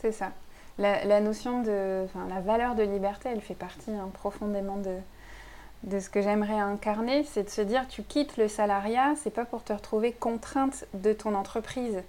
c'est 0.02 0.12
ça 0.12 0.32
la, 0.78 1.22
notion 1.22 1.62
de, 1.62 2.04
enfin, 2.06 2.28
la 2.30 2.42
valeur 2.42 2.76
de 2.76 2.84
liberté, 2.84 3.30
elle 3.32 3.42
fait 3.42 3.54
partie 3.54 3.92
hein, 3.92 4.10
profondément 4.14 4.78
de, 4.78 4.98
de 5.84 6.00
ce 6.00 6.10
que 6.10 6.22
j'aimerais 6.22 6.60
incarner, 6.60 7.24
c'est 7.24 7.44
de 7.44 7.50
se 7.50 7.62
dire 7.62 7.88
tu 7.88 8.04
quittes 8.04 8.38
le 8.38 8.48
salariat, 8.48 9.14
c'est 9.16 9.34
pas 9.34 9.46
pour 9.46 9.64
te 9.64 9.74
retrouver 9.74 10.12
contrainte 10.12 10.86
de 10.94 11.14
ton 11.14 11.36
entreprise. 11.36 12.02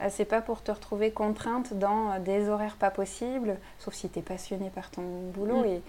Euh, 0.00 0.08
c'est 0.10 0.24
pas 0.24 0.40
pour 0.40 0.62
te 0.62 0.70
retrouver 0.70 1.10
contrainte 1.12 1.74
dans 1.74 2.12
euh, 2.12 2.18
des 2.18 2.48
horaires 2.48 2.76
pas 2.76 2.90
possibles, 2.90 3.56
sauf 3.78 3.94
si 3.94 4.08
tu 4.08 4.18
es 4.18 4.22
passionné 4.22 4.70
par 4.70 4.90
ton 4.90 5.02
boulot. 5.32 5.64
Mm. 5.64 5.80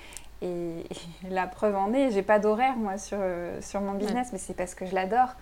Et, 0.41 0.47
et, 0.47 0.83
la 1.29 1.47
preuve 1.47 1.75
en 1.75 1.93
est, 1.93 2.11
j'ai 2.11 2.21
pas 2.21 2.39
d'horaire 2.39 2.75
moi 2.75 2.97
sur, 2.97 3.17
euh, 3.19 3.59
sur 3.61 3.81
mon 3.81 3.93
business, 3.93 4.29
mais 4.31 4.37
c'est 4.37 4.53
parce 4.53 4.75
que 4.75 4.85
je 4.85 4.93
l'adore. 4.93 5.35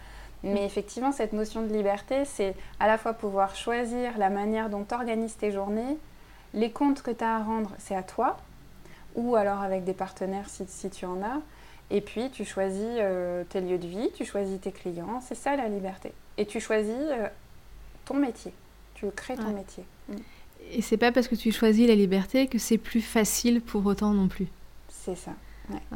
Mais 0.44 0.62
mm. 0.62 0.66
effectivement, 0.66 1.12
cette 1.12 1.34
notion 1.34 1.62
de 1.62 1.74
liberté, 1.74 2.26
c'est 2.26 2.56
à 2.80 2.88
la 2.88 2.98
fois 2.98 3.14
pouvoir 3.14 3.56
choisir 3.56 4.18
la 4.18 4.30
manière 4.30 4.70
dont 4.70 4.84
tu 4.84 4.96
organises 4.96 5.36
tes 5.36 5.52
journées, 5.52 5.98
les 6.54 6.72
comptes 6.72 7.02
que 7.02 7.12
tu 7.12 7.24
as 7.24 7.38
à 7.38 7.44
rendre, 7.44 7.72
c'est 7.78 7.96
à 7.96 8.04
toi, 8.04 8.38
ou 9.16 9.36
alors 9.36 9.62
avec 9.62 9.84
des 9.84 9.94
partenaires 9.94 10.50
si, 10.50 10.64
si 10.68 10.90
tu 10.90 11.06
en 11.06 11.22
as. 11.22 11.42
Et 11.92 12.02
puis, 12.02 12.30
tu 12.32 12.46
choisis 12.46 12.82
euh, 12.82 13.44
tes 13.50 13.62
lieux 13.62 13.78
de 13.78 13.88
vie, 13.88 14.10
tu 14.16 14.26
choisis 14.26 14.60
tes 14.60 14.72
clients, 14.72 15.22
c'est 15.22 15.36
ça 15.36 15.56
la 15.56 15.68
liberté. 15.68 16.12
Et 16.38 16.46
tu 16.46 16.60
choisis 16.60 16.92
euh, 16.92 17.28
ton 18.06 18.16
métier, 18.16 18.54
tu 18.96 19.06
crées 19.16 19.36
ton 19.36 19.52
métier. 19.52 19.84
Mm. 20.10 20.16
Et 20.72 20.82
c'est 20.82 20.98
pas 20.98 21.12
parce 21.12 21.28
que 21.28 21.36
tu 21.36 21.52
choisis 21.52 21.88
la 21.88 21.96
liberté 21.96 22.48
que 22.48 22.58
c'est 22.58 22.78
plus 22.78 23.02
facile 23.02 23.62
pour 23.62 23.86
autant 23.86 24.14
non 24.14 24.28
plus. 24.28 24.48
C'est 24.88 25.16
ça. 25.16 25.32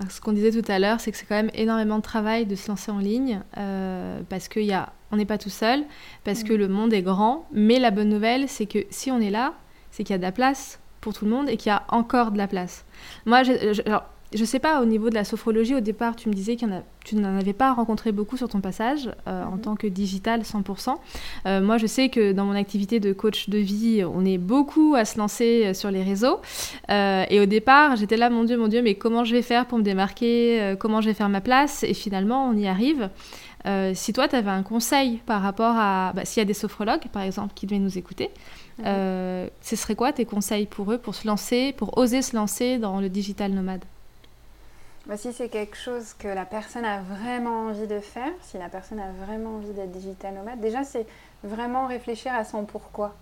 Ce 0.09 0.21
qu'on 0.21 0.31
disait 0.31 0.51
tout 0.51 0.71
à 0.71 0.79
l'heure, 0.79 0.99
c'est 0.99 1.11
que 1.11 1.17
c'est 1.17 1.25
quand 1.25 1.35
même 1.35 1.51
énormément 1.53 1.97
de 1.97 2.01
travail 2.01 2.45
de 2.45 2.55
se 2.55 2.69
lancer 2.69 2.89
en 2.89 2.99
ligne 2.99 3.41
euh, 3.57 4.21
parce 4.29 4.47
qu'on 4.47 5.15
n'est 5.15 5.25
pas 5.25 5.37
tout 5.37 5.49
seul, 5.49 5.83
parce 6.23 6.43
mm. 6.43 6.47
que 6.47 6.53
le 6.53 6.67
monde 6.67 6.93
est 6.93 7.01
grand. 7.01 7.47
Mais 7.51 7.79
la 7.79 7.91
bonne 7.91 8.09
nouvelle, 8.09 8.47
c'est 8.47 8.65
que 8.65 8.85
si 8.89 9.11
on 9.11 9.19
est 9.19 9.29
là, 9.29 9.53
c'est 9.97 10.03
qu'il 10.03 10.13
y 10.13 10.15
a 10.15 10.19
de 10.19 10.23
la 10.23 10.31
place 10.31 10.79
pour 11.01 11.13
tout 11.13 11.25
le 11.25 11.31
monde 11.31 11.49
et 11.49 11.57
qu'il 11.57 11.71
y 11.71 11.73
a 11.73 11.83
encore 11.89 12.31
de 12.31 12.37
la 12.37 12.47
place. 12.47 12.85
Moi, 13.25 13.41
je, 13.41 13.73
je, 13.73 13.81
alors, 13.87 14.03
je 14.31 14.45
sais 14.45 14.59
pas, 14.59 14.79
au 14.79 14.85
niveau 14.85 15.09
de 15.09 15.15
la 15.15 15.23
sophrologie, 15.23 15.73
au 15.73 15.79
départ, 15.79 16.15
tu 16.15 16.29
me 16.29 16.33
disais 16.35 16.55
que 16.55 16.65
tu 17.03 17.15
n'en 17.15 17.35
avais 17.35 17.53
pas 17.53 17.73
rencontré 17.73 18.11
beaucoup 18.11 18.37
sur 18.37 18.47
ton 18.47 18.61
passage 18.61 19.09
euh, 19.27 19.43
en 19.45 19.53
mhm. 19.53 19.61
tant 19.61 19.75
que 19.75 19.87
digital 19.87 20.41
100%. 20.41 20.97
Euh, 21.47 21.61
moi, 21.61 21.77
je 21.77 21.87
sais 21.87 22.09
que 22.09 22.31
dans 22.31 22.45
mon 22.45 22.53
activité 22.53 22.99
de 22.99 23.11
coach 23.11 23.49
de 23.49 23.57
vie, 23.57 24.03
on 24.05 24.23
est 24.23 24.37
beaucoup 24.37 24.93
à 24.95 25.03
se 25.05 25.17
lancer 25.17 25.63
euh, 25.65 25.73
sur 25.73 25.89
les 25.89 26.03
réseaux. 26.03 26.41
et 26.89 27.39
au 27.39 27.47
départ, 27.47 27.95
j'étais 27.95 28.17
là, 28.17 28.29
mon 28.29 28.43
Dieu, 28.43 28.55
mon 28.55 28.67
Dieu, 28.67 28.83
mais 28.83 28.93
comment 28.93 29.23
je 29.23 29.33
vais 29.33 29.41
faire 29.41 29.65
pour 29.65 29.79
me 29.79 29.83
démarquer 29.83 30.75
Comment 30.79 31.01
je 31.01 31.07
vais 31.07 31.15
faire 31.15 31.29
ma 31.29 31.41
place? 31.41 31.83
Et 31.83 31.95
finalement, 31.95 32.47
on 32.47 32.53
y 32.55 32.67
arrive. 32.67 33.09
si 33.93 34.13
toi, 34.13 34.27
tu 34.27 34.35
avais 34.35 34.51
un 34.51 34.63
conseil 34.63 35.17
par 35.25 35.41
rapport 35.41 35.75
à... 35.75 36.11
Bah, 36.13 36.25
s'il 36.25 36.41
y 36.41 36.43
a 36.43 36.45
des 36.45 36.53
sophrologues, 36.53 37.07
par 37.11 37.23
exemple, 37.23 37.53
qui 37.55 37.65
devaient 37.65 37.79
nous 37.79 37.97
écouter, 37.97 38.29
euh, 38.85 39.47
ce 39.61 39.75
serait 39.75 39.95
quoi 39.95 40.13
tes 40.13 40.25
conseils 40.25 40.65
pour 40.67 40.91
eux, 40.91 40.97
pour 40.97 41.15
se 41.15 41.27
lancer, 41.27 41.73
pour 41.73 41.97
oser 41.97 42.21
se 42.21 42.35
lancer 42.35 42.77
dans 42.77 42.99
le 42.99 43.09
digital 43.09 43.51
nomade? 43.51 43.83
Bah, 45.05 45.17
Si 45.17 45.33
c'est 45.33 45.49
quelque 45.49 45.77
chose 45.77 46.13
que 46.13 46.27
la 46.27 46.45
personne 46.45 46.85
a 46.85 47.01
vraiment 47.01 47.67
envie 47.67 47.87
de 47.87 47.99
faire, 47.99 48.31
si 48.41 48.57
la 48.57 48.69
personne 48.69 48.99
a 48.99 49.11
vraiment 49.25 49.55
envie 49.55 49.71
d'être 49.71 49.91
digital 49.91 50.33
nomade, 50.33 50.59
déjà 50.59 50.83
c'est 50.83 51.07
vraiment 51.43 51.87
réfléchir 51.87 52.33
à 52.33 52.43
son 52.43 52.65
pourquoi. 52.65 53.15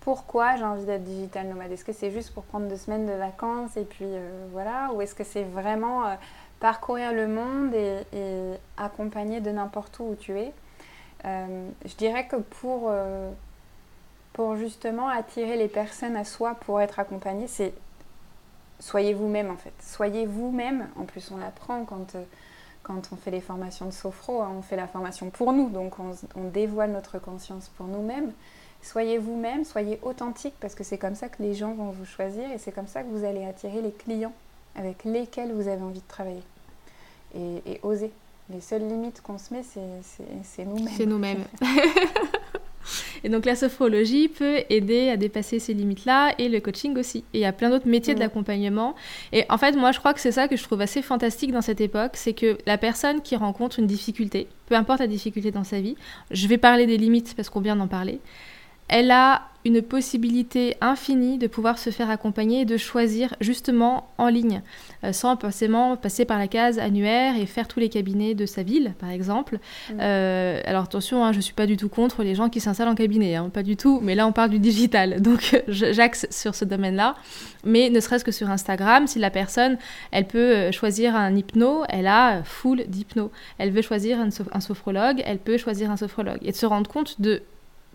Pourquoi 0.00 0.56
j'ai 0.56 0.64
envie 0.64 0.84
d'être 0.84 1.04
digital 1.04 1.46
nomade? 1.48 1.72
Est-ce 1.72 1.84
que 1.84 1.92
c'est 1.92 2.10
juste 2.10 2.32
pour 2.32 2.44
prendre 2.44 2.68
deux 2.68 2.76
semaines 2.76 3.06
de 3.06 3.12
vacances 3.12 3.76
et 3.76 3.84
puis 3.84 4.06
euh, 4.06 4.46
voilà? 4.52 4.90
Ou 4.94 5.02
est-ce 5.02 5.14
que 5.14 5.24
c'est 5.24 5.44
vraiment 5.44 6.06
euh, 6.06 6.14
parcourir 6.58 7.12
le 7.12 7.28
monde 7.28 7.74
et, 7.74 8.00
et 8.14 8.52
accompagner 8.78 9.40
de 9.40 9.50
n'importe 9.50 9.98
où 9.98 10.04
où 10.04 10.14
tu 10.14 10.38
es? 10.38 10.52
Je 11.24 11.96
dirais 11.98 12.26
que 12.26 12.36
pour 12.36 12.90
pour 14.32 14.56
justement 14.56 15.08
attirer 15.08 15.56
les 15.56 15.68
personnes 15.68 16.16
à 16.16 16.24
soi 16.24 16.54
pour 16.54 16.80
être 16.80 16.98
accompagnées, 16.98 17.48
c'est 17.48 17.72
soyez 18.78 19.14
vous-même 19.14 19.50
en 19.50 19.56
fait. 19.56 19.72
Soyez 19.82 20.26
vous-même. 20.26 20.88
En 20.96 21.04
plus, 21.04 21.30
on 21.30 21.36
l'apprend 21.36 21.84
quand, 21.84 22.14
euh, 22.14 22.22
quand 22.82 23.12
on 23.12 23.16
fait 23.16 23.30
les 23.30 23.40
formations 23.40 23.86
de 23.86 23.92
sophro, 23.92 24.40
hein, 24.40 24.52
on 24.56 24.62
fait 24.62 24.76
la 24.76 24.86
formation 24.86 25.30
pour 25.30 25.52
nous, 25.52 25.68
donc 25.68 25.98
on, 25.98 26.12
on 26.36 26.48
dévoile 26.48 26.92
notre 26.92 27.18
conscience 27.18 27.68
pour 27.76 27.86
nous-mêmes. 27.86 28.32
Soyez 28.82 29.18
vous-même, 29.18 29.64
soyez 29.64 29.98
authentique 30.02 30.54
parce 30.58 30.74
que 30.74 30.84
c'est 30.84 30.96
comme 30.96 31.14
ça 31.14 31.28
que 31.28 31.42
les 31.42 31.54
gens 31.54 31.74
vont 31.74 31.90
vous 31.90 32.06
choisir 32.06 32.50
et 32.50 32.58
c'est 32.58 32.72
comme 32.72 32.86
ça 32.86 33.02
que 33.02 33.08
vous 33.08 33.24
allez 33.24 33.44
attirer 33.44 33.82
les 33.82 33.92
clients 33.92 34.32
avec 34.74 35.04
lesquels 35.04 35.52
vous 35.52 35.68
avez 35.68 35.82
envie 35.82 36.00
de 36.00 36.08
travailler. 36.08 36.42
Et, 37.34 37.62
et 37.66 37.80
oser. 37.82 38.10
Les 38.48 38.60
seules 38.60 38.88
limites 38.88 39.20
qu'on 39.20 39.38
se 39.38 39.54
met, 39.54 39.62
c'est 39.62 40.64
nous-mêmes. 40.64 40.94
C'est 40.96 41.06
nous-mêmes. 41.06 41.44
Et 43.24 43.28
donc 43.28 43.44
la 43.44 43.56
sophrologie 43.56 44.28
peut 44.28 44.58
aider 44.70 45.08
à 45.08 45.16
dépasser 45.16 45.58
ces 45.58 45.74
limites-là 45.74 46.34
et 46.38 46.48
le 46.48 46.60
coaching 46.60 46.96
aussi. 46.98 47.18
Et 47.32 47.38
il 47.38 47.40
y 47.40 47.44
a 47.44 47.52
plein 47.52 47.70
d'autres 47.70 47.88
métiers 47.88 48.14
de 48.14 48.20
l'accompagnement. 48.20 48.94
Et 49.32 49.44
en 49.48 49.58
fait, 49.58 49.72
moi, 49.72 49.92
je 49.92 49.98
crois 49.98 50.14
que 50.14 50.20
c'est 50.20 50.32
ça 50.32 50.48
que 50.48 50.56
je 50.56 50.62
trouve 50.62 50.80
assez 50.80 51.02
fantastique 51.02 51.52
dans 51.52 51.62
cette 51.62 51.80
époque, 51.80 52.12
c'est 52.14 52.32
que 52.32 52.58
la 52.66 52.78
personne 52.78 53.22
qui 53.22 53.36
rencontre 53.36 53.78
une 53.78 53.86
difficulté, 53.86 54.48
peu 54.66 54.74
importe 54.74 55.00
la 55.00 55.06
difficulté 55.06 55.50
dans 55.50 55.64
sa 55.64 55.80
vie, 55.80 55.96
je 56.30 56.46
vais 56.46 56.58
parler 56.58 56.86
des 56.86 56.96
limites 56.96 57.34
parce 57.34 57.50
qu'on 57.50 57.60
vient 57.60 57.76
d'en 57.76 57.88
parler, 57.88 58.20
elle 58.88 59.10
a 59.10 59.42
une 59.64 59.82
possibilité 59.82 60.76
infinie 60.80 61.38
de 61.38 61.46
pouvoir 61.46 61.78
se 61.78 61.90
faire 61.90 62.08
accompagner 62.10 62.62
et 62.62 62.64
de 62.64 62.76
choisir 62.76 63.34
justement 63.40 64.08
en 64.16 64.28
ligne, 64.28 64.62
euh, 65.04 65.12
sans 65.12 65.36
forcément 65.36 65.96
passer 65.96 66.24
par 66.24 66.38
la 66.38 66.48
case 66.48 66.78
annuaire 66.78 67.36
et 67.36 67.46
faire 67.46 67.68
tous 67.68 67.80
les 67.80 67.88
cabinets 67.88 68.34
de 68.34 68.46
sa 68.46 68.62
ville, 68.62 68.94
par 68.98 69.10
exemple. 69.10 69.58
Mm. 69.90 69.98
Euh, 70.00 70.60
alors 70.64 70.84
attention, 70.84 71.24
hein, 71.24 71.32
je 71.32 71.38
ne 71.38 71.42
suis 71.42 71.54
pas 71.54 71.66
du 71.66 71.76
tout 71.76 71.88
contre 71.88 72.22
les 72.22 72.34
gens 72.34 72.48
qui 72.48 72.60
s'installent 72.60 72.88
en 72.88 72.94
cabinet, 72.94 73.34
hein, 73.34 73.50
pas 73.52 73.62
du 73.62 73.76
tout, 73.76 74.00
mais 74.02 74.14
là 74.14 74.26
on 74.26 74.32
parle 74.32 74.50
du 74.50 74.58
digital, 74.58 75.20
donc 75.20 75.62
j'axe 75.68 76.26
sur 76.30 76.54
ce 76.54 76.64
domaine-là. 76.64 77.16
Mais 77.64 77.90
ne 77.90 78.00
serait-ce 78.00 78.24
que 78.24 78.32
sur 78.32 78.48
Instagram, 78.48 79.06
si 79.06 79.18
la 79.18 79.30
personne, 79.30 79.76
elle 80.10 80.26
peut 80.26 80.38
euh, 80.38 80.72
choisir 80.72 81.14
un 81.14 81.36
hypno, 81.36 81.84
elle 81.90 82.06
a 82.06 82.42
full 82.44 82.84
d'hypno. 82.86 83.30
Elle 83.58 83.70
veut 83.70 83.82
choisir 83.82 84.18
un, 84.18 84.28
un 84.52 84.60
sophrologue, 84.60 85.22
elle 85.26 85.38
peut 85.38 85.58
choisir 85.58 85.90
un 85.90 85.98
sophrologue. 85.98 86.38
Et 86.42 86.52
de 86.52 86.56
se 86.56 86.64
rendre 86.64 86.90
compte 86.90 87.20
de 87.20 87.42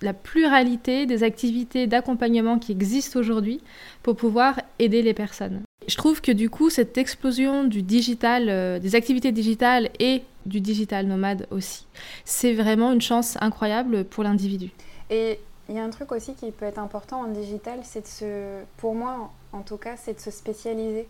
la 0.05 0.13
pluralité 0.13 1.05
des 1.05 1.23
activités 1.23 1.87
d'accompagnement 1.87 2.59
qui 2.59 2.71
existent 2.71 3.19
aujourd'hui 3.19 3.61
pour 4.03 4.15
pouvoir 4.15 4.61
aider 4.79 5.01
les 5.01 5.13
personnes. 5.13 5.63
Je 5.87 5.97
trouve 5.97 6.21
que 6.21 6.31
du 6.31 6.49
coup, 6.49 6.69
cette 6.69 6.97
explosion 6.97 7.63
du 7.63 7.81
digital, 7.83 8.49
euh, 8.49 8.79
des 8.79 8.95
activités 8.95 9.31
digitales 9.31 9.89
et 9.99 10.23
du 10.45 10.61
digital 10.61 11.05
nomade 11.07 11.47
aussi, 11.51 11.85
c'est 12.23 12.53
vraiment 12.53 12.91
une 12.91 13.01
chance 13.01 13.37
incroyable 13.41 14.05
pour 14.05 14.23
l'individu. 14.23 14.71
Et 15.09 15.39
il 15.67 15.75
y 15.75 15.79
a 15.79 15.83
un 15.83 15.89
truc 15.89 16.11
aussi 16.11 16.35
qui 16.35 16.51
peut 16.51 16.65
être 16.65 16.79
important 16.79 17.21
en 17.21 17.27
digital, 17.27 17.79
c'est 17.83 18.01
de 18.01 18.07
se, 18.07 18.63
pour 18.77 18.95
moi 18.95 19.31
en 19.51 19.61
tout 19.61 19.77
cas, 19.77 19.95
c'est 19.97 20.13
de 20.13 20.19
se 20.19 20.31
spécialiser. 20.31 21.07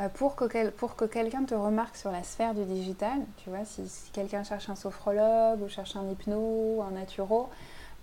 Euh, 0.00 0.08
pour 0.08 0.36
que, 0.36 0.46
que 0.46 1.04
quelqu'un 1.04 1.44
te 1.44 1.54
remarque 1.54 1.96
sur 1.96 2.10
la 2.10 2.22
sphère 2.22 2.54
du 2.54 2.64
digital, 2.64 3.18
tu 3.42 3.50
vois, 3.50 3.66
si, 3.66 3.86
si 3.86 4.10
quelqu'un 4.10 4.42
cherche 4.42 4.70
un 4.70 4.74
sophrologue 4.74 5.60
ou 5.62 5.68
cherche 5.68 5.96
un 5.96 6.10
hypno, 6.10 6.82
un 6.82 6.92
naturo, 6.92 7.50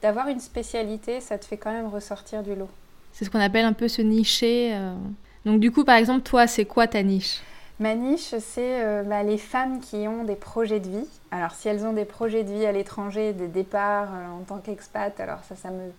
d'avoir 0.02 0.28
une 0.28 0.40
spécialité, 0.40 1.22
ça 1.22 1.38
te 1.38 1.46
fait 1.46 1.58
quand 1.58 1.72
même 1.72 1.88
ressortir 1.88 2.44
du 2.44 2.56
lot. 2.56 2.70
C'est 3.12 3.26
ce 3.26 3.30
qu'on 3.30 3.40
appelle 3.40 3.66
un 3.66 3.74
peu 3.74 3.88
se 3.88 4.02
nicher. 4.02 4.72
Euh. 4.74 4.94
Donc 5.46 5.60
du 5.60 5.72
coup, 5.72 5.84
par 5.84 5.96
exemple, 5.96 6.22
toi, 6.22 6.48
c'est 6.48 6.66
quoi 6.66 6.88
ta 6.88 7.04
niche? 7.04 7.42
Ma 7.80 7.96
niche, 7.96 8.36
c'est 8.40 8.84
euh, 8.84 9.04
bah, 9.04 9.24
les 9.24 9.38
femmes 9.38 9.80
qui 9.80 10.08
ont 10.08 10.24
des 10.24 10.36
projets 10.36 10.80
de 10.80 10.90
vie. 10.90 11.08
Alors 11.32 11.52
si 11.52 11.70
elles 11.70 11.86
ont 11.86 11.94
des 11.94 12.06
projets 12.06 12.44
de 12.44 12.52
vie 12.52 12.66
à 12.66 12.72
l'étranger, 12.72 13.34
des 13.34 13.48
départs 13.48 14.10
euh, 14.14 14.40
en 14.40 14.44
tant 14.44 14.58
qu'expat, 14.58 15.18
alors 15.20 15.40
ça, 15.48 15.56
ça 15.56 15.70
me, 15.70 15.92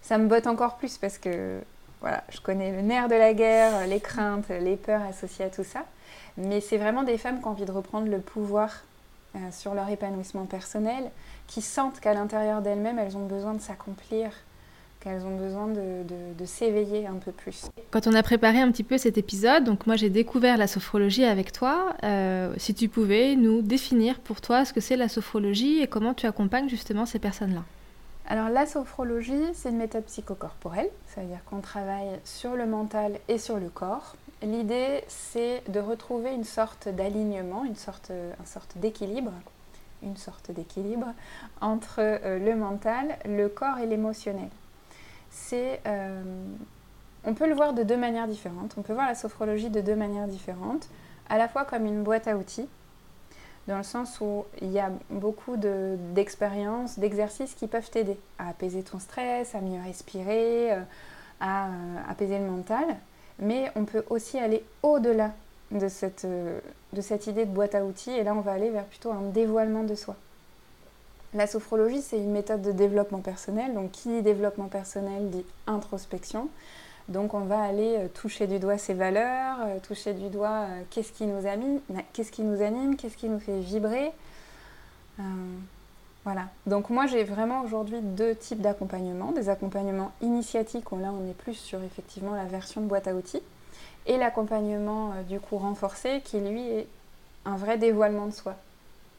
ça 0.00 0.18
me 0.18 0.28
botte 0.28 0.46
encore 0.46 0.76
plus 0.76 0.96
parce 0.96 1.18
que 1.18 1.58
voilà, 2.00 2.22
je 2.28 2.40
connais 2.40 2.70
le 2.70 2.82
nerf 2.82 3.08
de 3.08 3.14
la 3.14 3.34
guerre, 3.34 3.86
les 3.86 3.98
craintes, 3.98 4.48
les 4.48 4.76
peurs 4.76 5.02
associées 5.02 5.46
à 5.46 5.48
tout 5.50 5.64
ça. 5.64 5.84
Mais 6.36 6.60
c'est 6.60 6.76
vraiment 6.76 7.02
des 7.02 7.18
femmes 7.18 7.40
qui 7.40 7.46
ont 7.46 7.50
envie 7.50 7.64
de 7.64 7.72
reprendre 7.72 8.08
le 8.08 8.18
pouvoir 8.18 8.82
euh, 9.36 9.38
sur 9.50 9.74
leur 9.74 9.88
épanouissement 9.88 10.44
personnel, 10.44 11.10
qui 11.46 11.62
sentent 11.62 12.00
qu'à 12.00 12.14
l'intérieur 12.14 12.62
d'elles-mêmes, 12.62 12.98
elles 12.98 13.16
ont 13.16 13.26
besoin 13.26 13.54
de 13.54 13.60
s'accomplir, 13.60 14.30
qu'elles 15.00 15.24
ont 15.24 15.36
besoin 15.36 15.68
de, 15.68 16.44
s'éveiller 16.46 17.06
un 17.06 17.14
peu 17.14 17.32
plus. 17.32 17.66
Quand 17.90 18.06
on 18.06 18.14
a 18.14 18.22
préparé 18.22 18.60
un 18.60 18.70
petit 18.70 18.82
peu 18.82 18.98
cet 18.98 19.18
épisode, 19.18 19.64
donc 19.64 19.86
moi 19.86 19.96
j'ai 19.96 20.10
découvert 20.10 20.56
la 20.56 20.66
sophrologie 20.66 21.24
avec 21.24 21.52
toi. 21.52 21.94
Euh, 22.02 22.52
si 22.58 22.74
tu 22.74 22.88
pouvais 22.88 23.34
nous 23.34 23.62
définir 23.62 24.20
pour 24.20 24.40
toi 24.40 24.64
ce 24.64 24.72
que 24.72 24.80
c'est 24.80 24.96
la 24.96 25.08
sophrologie 25.08 25.80
et 25.80 25.86
comment 25.86 26.14
tu 26.14 26.26
accompagnes 26.26 26.68
justement 26.68 27.06
ces 27.06 27.18
personnes-là. 27.18 27.62
Alors 28.26 28.48
la 28.48 28.66
sophrologie, 28.66 29.52
c'est 29.52 29.68
une 29.68 29.76
méthode 29.76 30.04
psychocorporelle, 30.04 30.88
c'est-à-dire 31.06 31.44
qu'on 31.44 31.60
travaille 31.60 32.08
sur 32.24 32.56
le 32.56 32.66
mental 32.66 33.18
et 33.28 33.38
sur 33.38 33.58
le 33.58 33.68
corps. 33.68 34.16
L'idée, 34.42 35.04
c'est 35.08 35.62
de 35.68 35.80
retrouver 35.80 36.32
une 36.32 36.44
sorte 36.44 36.88
d'alignement, 36.88 37.64
une 37.64 37.76
sorte, 37.76 38.10
une 38.10 38.46
sorte 38.46 38.76
d'équilibre, 38.76 39.32
une 40.04 40.16
sorte 40.16 40.50
d'équilibre 40.50 41.06
entre 41.60 41.96
euh, 41.98 42.38
le 42.38 42.54
mental, 42.54 43.18
le 43.24 43.48
corps 43.48 43.78
et 43.78 43.86
l'émotionnel. 43.86 44.48
Euh, 45.52 46.22
on 47.24 47.34
peut 47.34 47.48
le 47.48 47.54
voir 47.54 47.72
de 47.72 47.82
deux 47.82 47.96
manières 47.96 48.28
différentes. 48.28 48.74
On 48.78 48.82
peut 48.82 48.92
voir 48.92 49.06
la 49.06 49.14
sophrologie 49.14 49.70
de 49.70 49.80
deux 49.80 49.96
manières 49.96 50.28
différentes, 50.28 50.88
à 51.28 51.38
la 51.38 51.48
fois 51.48 51.64
comme 51.64 51.86
une 51.86 52.02
boîte 52.02 52.28
à 52.28 52.36
outils 52.36 52.68
dans 53.66 53.78
le 53.78 53.82
sens 53.82 54.20
où 54.20 54.44
il 54.60 54.70
y 54.70 54.78
a 54.78 54.90
beaucoup 55.10 55.56
d'expériences, 55.56 56.98
d'exercices 56.98 57.54
qui 57.54 57.66
peuvent 57.66 57.88
t'aider 57.90 58.18
à 58.38 58.48
apaiser 58.48 58.82
ton 58.82 58.98
stress, 58.98 59.54
à 59.54 59.60
mieux 59.60 59.80
respirer, 59.82 60.72
euh, 60.72 60.82
à, 61.40 61.68
apaiser 62.08 62.38
le 62.38 62.44
mental. 62.44 62.84
Mais 63.38 63.70
on 63.74 63.84
peut 63.84 64.04
aussi 64.10 64.38
aller 64.38 64.64
au-delà 64.82 65.32
de 65.74 65.88
cette, 65.88 66.24
euh, 66.24 66.58
de 66.92 67.00
cette 67.00 67.26
idée 67.26 67.44
de 67.44 67.50
boîte 67.50 67.74
à 67.74 67.84
outils 67.84 68.12
et 68.12 68.24
là 68.24 68.34
on 68.34 68.40
va 68.40 68.52
aller 68.52 68.70
vers 68.70 68.84
plutôt 68.84 69.10
un 69.10 69.22
dévoilement 69.32 69.84
de 69.84 69.94
soi. 69.94 70.16
La 71.34 71.48
sophrologie, 71.48 72.00
c'est 72.00 72.18
une 72.18 72.30
méthode 72.30 72.62
de 72.62 72.70
développement 72.70 73.18
personnel. 73.18 73.74
Donc, 73.74 73.90
qui 73.90 74.08
dit 74.08 74.22
développement 74.22 74.68
personnel 74.68 75.30
dit 75.30 75.44
introspection. 75.66 76.48
Donc 77.08 77.34
on 77.34 77.40
va 77.40 77.60
aller 77.60 77.96
euh, 77.98 78.08
toucher 78.08 78.46
du 78.46 78.58
doigt 78.58 78.78
ses 78.78 78.94
valeurs, 78.94 79.58
euh, 79.60 79.78
toucher 79.80 80.14
du 80.14 80.30
doigt 80.30 80.66
qu'est-ce 80.90 81.12
qui 81.12 81.26
nous 81.26 81.46
anime, 81.46 81.80
qu'est-ce 82.14 82.32
qui 82.32 82.42
nous 82.42 82.62
anime, 82.62 82.96
qu'est-ce 82.96 83.16
qui 83.16 83.28
nous 83.28 83.40
fait 83.40 83.58
vibrer. 83.58 84.10
voilà. 86.24 86.48
Donc 86.66 86.88
moi 86.88 87.06
j'ai 87.06 87.24
vraiment 87.24 87.60
aujourd'hui 87.60 88.00
deux 88.00 88.34
types 88.34 88.62
d'accompagnement. 88.62 89.32
Des 89.32 89.50
accompagnements 89.50 90.12
initiatiques 90.22 90.92
où 90.92 90.98
là 90.98 91.12
on 91.12 91.28
est 91.28 91.34
plus 91.34 91.54
sur 91.54 91.82
effectivement 91.82 92.34
la 92.34 92.46
version 92.46 92.80
de 92.80 92.86
boîte 92.86 93.06
à 93.06 93.14
outils. 93.14 93.42
Et 94.06 94.16
l'accompagnement 94.18 95.14
du 95.28 95.40
coup 95.40 95.56
renforcé 95.56 96.20
qui 96.24 96.38
lui 96.38 96.68
est 96.68 96.86
un 97.44 97.56
vrai 97.56 97.78
dévoilement 97.78 98.26
de 98.26 98.32
soi. 98.32 98.56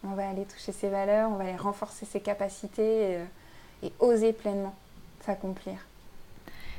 On 0.03 0.13
va 0.13 0.29
aller 0.29 0.45
toucher 0.45 0.71
ses 0.71 0.89
valeurs, 0.89 1.31
on 1.31 1.35
va 1.35 1.45
aller 1.45 1.55
renforcer 1.55 2.05
ses 2.05 2.19
capacités 2.19 3.19
et 3.81 3.91
oser 3.99 4.33
pleinement 4.33 4.75
s'accomplir. 5.25 5.75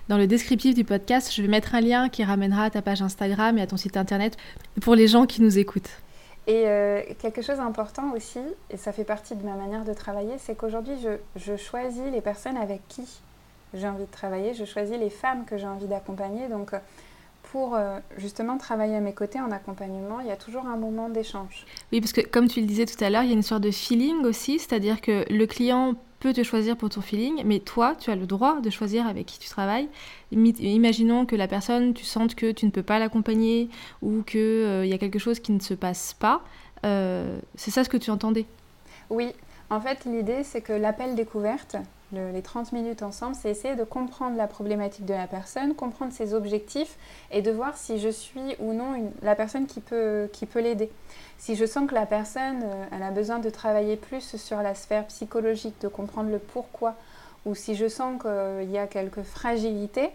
Dans 0.08 0.18
le 0.18 0.28
descriptif 0.28 0.74
du 0.74 0.84
podcast, 0.84 1.34
je 1.34 1.42
vais 1.42 1.48
mettre 1.48 1.74
un 1.74 1.80
lien 1.80 2.08
qui 2.08 2.22
ramènera 2.22 2.64
à 2.64 2.70
ta 2.70 2.80
page 2.80 3.02
Instagram 3.02 3.58
et 3.58 3.62
à 3.62 3.66
ton 3.66 3.76
site 3.76 3.96
internet 3.96 4.36
pour 4.80 4.94
les 4.94 5.08
gens 5.08 5.26
qui 5.26 5.42
nous 5.42 5.58
écoutent. 5.58 5.90
Et 6.46 6.62
euh, 6.66 7.02
quelque 7.18 7.42
chose 7.42 7.56
d'important 7.56 8.12
aussi, 8.12 8.38
et 8.70 8.76
ça 8.76 8.92
fait 8.92 9.02
partie 9.02 9.34
de 9.34 9.44
ma 9.44 9.54
manière 9.54 9.84
de 9.84 9.92
travailler, 9.92 10.34
c'est 10.38 10.54
qu'aujourd'hui, 10.54 10.94
je, 11.34 11.56
choisis 11.56 12.04
les 12.12 12.20
personnes 12.20 12.56
avec 12.56 12.86
qui 12.86 13.02
j'ai 13.74 13.88
envie 13.88 14.04
de 14.04 14.10
travailler, 14.12 14.54
je 14.54 14.64
choisis 14.64 14.96
les 14.96 15.10
femmes 15.10 15.44
que 15.44 15.58
j'ai 15.58 15.66
envie 15.66 15.88
d'accompagner. 15.88 16.46
Donc, 16.46 16.70
pour 17.52 17.74
euh, 17.74 17.98
justement 18.16 18.58
travailler 18.58 18.96
à 18.96 19.00
mes 19.00 19.12
côtés 19.12 19.40
en 19.40 19.50
accompagnement, 19.50 20.20
il 20.20 20.26
y 20.26 20.30
a 20.30 20.36
toujours 20.36 20.66
un 20.66 20.76
moment 20.76 21.08
d'échange. 21.08 21.64
Oui, 21.92 22.00
parce 22.00 22.12
que 22.12 22.20
comme 22.20 22.48
tu 22.48 22.60
le 22.60 22.66
disais 22.66 22.86
tout 22.86 23.02
à 23.02 23.10
l'heure, 23.10 23.22
il 23.22 23.28
y 23.28 23.32
a 23.32 23.34
une 23.34 23.42
sorte 23.42 23.62
de 23.62 23.70
feeling 23.70 24.24
aussi, 24.24 24.58
c'est-à-dire 24.58 25.00
que 25.00 25.24
le 25.30 25.46
client 25.46 25.94
peut 26.20 26.32
te 26.32 26.42
choisir 26.42 26.76
pour 26.76 26.88
ton 26.88 27.00
feeling, 27.00 27.42
mais 27.44 27.60
toi, 27.60 27.94
tu 27.98 28.10
as 28.10 28.16
le 28.16 28.26
droit 28.26 28.60
de 28.60 28.70
choisir 28.70 29.06
avec 29.06 29.26
qui 29.26 29.38
tu 29.38 29.48
travailles. 29.48 29.88
Imaginons 30.32 31.26
que 31.26 31.36
la 31.36 31.46
personne, 31.46 31.94
tu 31.94 32.04
sentes 32.04 32.34
que 32.34 32.52
tu 32.52 32.66
ne 32.66 32.70
peux 32.70 32.82
pas 32.82 32.98
l'accompagner 32.98 33.68
ou 34.02 34.22
qu'il 34.22 34.40
euh, 34.40 34.86
y 34.86 34.92
a 34.92 34.98
quelque 34.98 35.18
chose 35.18 35.40
qui 35.40 35.52
ne 35.52 35.60
se 35.60 35.74
passe 35.74 36.14
pas. 36.14 36.42
Euh, 36.84 37.38
c'est 37.54 37.70
ça 37.70 37.84
ce 37.84 37.88
que 37.88 37.96
tu 37.96 38.10
entendais? 38.10 38.46
Oui, 39.10 39.32
en 39.70 39.80
fait, 39.80 40.04
l'idée, 40.04 40.42
c'est 40.42 40.62
que 40.62 40.72
l'appel 40.72 41.14
découverte, 41.14 41.76
les 42.12 42.42
30 42.42 42.72
minutes 42.72 43.02
ensemble, 43.02 43.34
c'est 43.34 43.50
essayer 43.50 43.74
de 43.74 43.84
comprendre 43.84 44.36
la 44.36 44.46
problématique 44.46 45.04
de 45.04 45.14
la 45.14 45.26
personne, 45.26 45.74
comprendre 45.74 46.12
ses 46.12 46.34
objectifs 46.34 46.96
et 47.32 47.42
de 47.42 47.50
voir 47.50 47.76
si 47.76 47.98
je 47.98 48.08
suis 48.08 48.54
ou 48.60 48.72
non 48.72 49.12
la 49.22 49.34
personne 49.34 49.66
qui 49.66 49.80
peut, 49.80 50.28
qui 50.32 50.46
peut 50.46 50.60
l'aider. 50.60 50.90
Si 51.38 51.56
je 51.56 51.66
sens 51.66 51.88
que 51.88 51.94
la 51.94 52.06
personne 52.06 52.62
euh, 52.64 52.84
elle 52.92 53.02
a 53.02 53.10
besoin 53.10 53.38
de 53.38 53.50
travailler 53.50 53.96
plus 53.96 54.36
sur 54.36 54.62
la 54.62 54.74
sphère 54.74 55.06
psychologique, 55.06 55.74
de 55.80 55.88
comprendre 55.88 56.30
le 56.30 56.38
pourquoi, 56.38 56.94
ou 57.44 57.54
si 57.54 57.74
je 57.74 57.88
sens 57.88 58.20
qu'il 58.22 58.70
y 58.70 58.78
a 58.78 58.86
quelques 58.86 59.22
fragilités, 59.22 60.10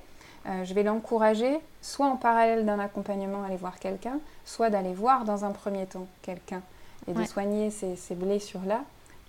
euh, 0.47 0.63
je 0.63 0.73
vais 0.73 0.84
l'encourager, 0.84 1.60
soit 1.82 2.08
en 2.08 2.15
parallèle 2.15 2.65
d'un 2.65 2.80
accompagnement, 2.80 3.43
aller 3.43 3.58
voir 3.58 3.80
quelqu'un, 3.80 4.19
soit 4.45 4.69
d'aller 4.69 4.93
voir 4.93 5.25
dans 5.25 5.45
un 5.45 5.51
premier 5.51 5.86
temps 5.86 6.08
quelqu'un 6.21 6.62
et 7.08 7.13
de 7.13 7.23
soigner 7.25 7.69
ces, 7.69 7.95
ces 7.95 8.15
blessures-là 8.15 8.82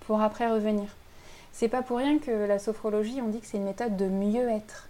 pour 0.07 0.20
après 0.20 0.51
revenir. 0.51 0.88
C'est 1.53 1.69
pas 1.69 1.83
pour 1.83 1.99
rien 1.99 2.19
que 2.19 2.31
la 2.31 2.59
sophrologie, 2.59 3.21
on 3.23 3.29
dit 3.29 3.41
que 3.41 3.47
c'est 3.47 3.59
une 3.59 3.65
méthode 3.65 3.97
de 3.97 4.07
mieux-être 4.07 4.88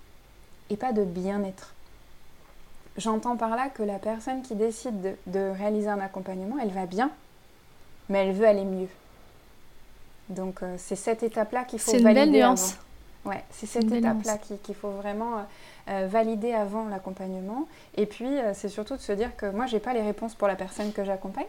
et 0.70 0.77
pas 0.77 0.92
de 0.92 1.05
bien-être. 1.05 1.75
J'entends 2.96 3.37
par 3.37 3.57
là 3.57 3.68
que 3.68 3.83
la 3.83 3.98
personne 3.98 4.42
qui 4.42 4.55
décide 4.55 5.16
de, 5.27 5.51
réaliser 5.59 5.88
un 5.88 6.01
accompagnement, 6.01 6.57
elle 6.62 6.70
va 6.70 6.87
bien, 6.87 7.11
mais 8.09 8.27
elle 8.27 8.35
veut 8.35 8.46
aller 8.46 8.64
mieux. 8.64 8.88
Donc 10.29 10.62
euh, 10.62 10.75
c'est 10.79 10.96
cette 10.96 11.22
étape-là 11.22 11.64
qu'il 11.64 11.79
faut 11.79 11.90
valider. 11.92 12.05
C'est 12.05 12.11
une 12.11 12.33
belle 12.33 12.40
nuance. 12.40 12.77
Ouais, 13.25 13.42
c'est 13.51 13.66
cette 13.66 13.90
étape-là 13.90 14.38
qu'il 14.38 14.75
faut 14.75 14.90
vraiment 14.90 15.38
euh, 15.38 15.42
euh, 15.88 16.07
valider 16.09 16.53
avant 16.53 16.88
l'accompagnement. 16.88 17.66
Et 17.96 18.07
puis 18.07 18.29
c'est 18.55 18.68
surtout 18.68 18.96
de 18.96 19.01
se 19.01 19.12
dire 19.12 19.37
que 19.37 19.46
moi 19.46 19.66
j'ai 19.66 19.81
pas 19.81 19.94
les 19.94 20.03
réponses 20.03 20.35
pour 20.35 20.48
la 20.48 20.57
personne 20.57 20.92
que 20.92 21.05
j'accompagne. 21.05 21.46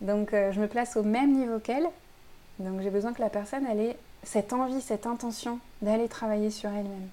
Donc 0.00 0.30
je 0.32 0.60
me 0.60 0.66
place 0.66 0.96
au 0.96 1.02
même 1.02 1.32
niveau 1.32 1.58
qu'elle. 1.58 1.86
Donc 2.58 2.80
j'ai 2.80 2.90
besoin 2.90 3.12
que 3.12 3.20
la 3.20 3.30
personne 3.30 3.66
elle 3.70 3.80
ait 3.80 3.96
cette 4.22 4.52
envie, 4.52 4.80
cette 4.80 5.06
intention 5.06 5.58
d'aller 5.82 6.08
travailler 6.08 6.50
sur 6.50 6.70
elle-même. 6.70 7.08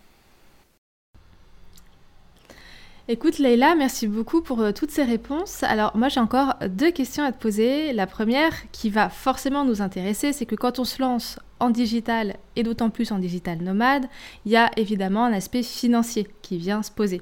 Écoute 3.09 3.39
Leïla, 3.39 3.73
merci 3.75 4.05
beaucoup 4.05 4.41
pour 4.41 4.59
euh, 4.59 4.73
toutes 4.73 4.91
ces 4.91 5.03
réponses. 5.03 5.63
Alors 5.63 5.95
moi 5.95 6.09
j'ai 6.09 6.19
encore 6.19 6.55
deux 6.67 6.91
questions 6.91 7.23
à 7.23 7.31
te 7.31 7.41
poser. 7.41 7.93
La 7.93 8.05
première 8.05 8.51
qui 8.73 8.89
va 8.89 9.07
forcément 9.07 9.63
nous 9.63 9.81
intéresser, 9.81 10.33
c'est 10.33 10.45
que 10.45 10.55
quand 10.55 10.79
on 10.79 10.83
se 10.83 11.01
lance 11.01 11.39
en 11.61 11.69
digital 11.69 12.35
et 12.57 12.63
d'autant 12.63 12.89
plus 12.89 13.13
en 13.13 13.19
digital 13.19 13.61
nomade, 13.61 14.07
il 14.45 14.51
y 14.51 14.57
a 14.57 14.71
évidemment 14.75 15.23
un 15.23 15.31
aspect 15.31 15.63
financier 15.63 16.27
qui 16.41 16.57
vient 16.57 16.83
se 16.83 16.91
poser. 16.91 17.21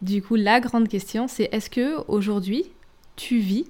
Du 0.00 0.22
coup 0.22 0.34
la 0.34 0.60
grande 0.60 0.88
question 0.88 1.28
c'est 1.28 1.50
est-ce 1.52 1.68
que 1.68 1.98
aujourd'hui 2.08 2.72
tu 3.14 3.36
vis 3.36 3.66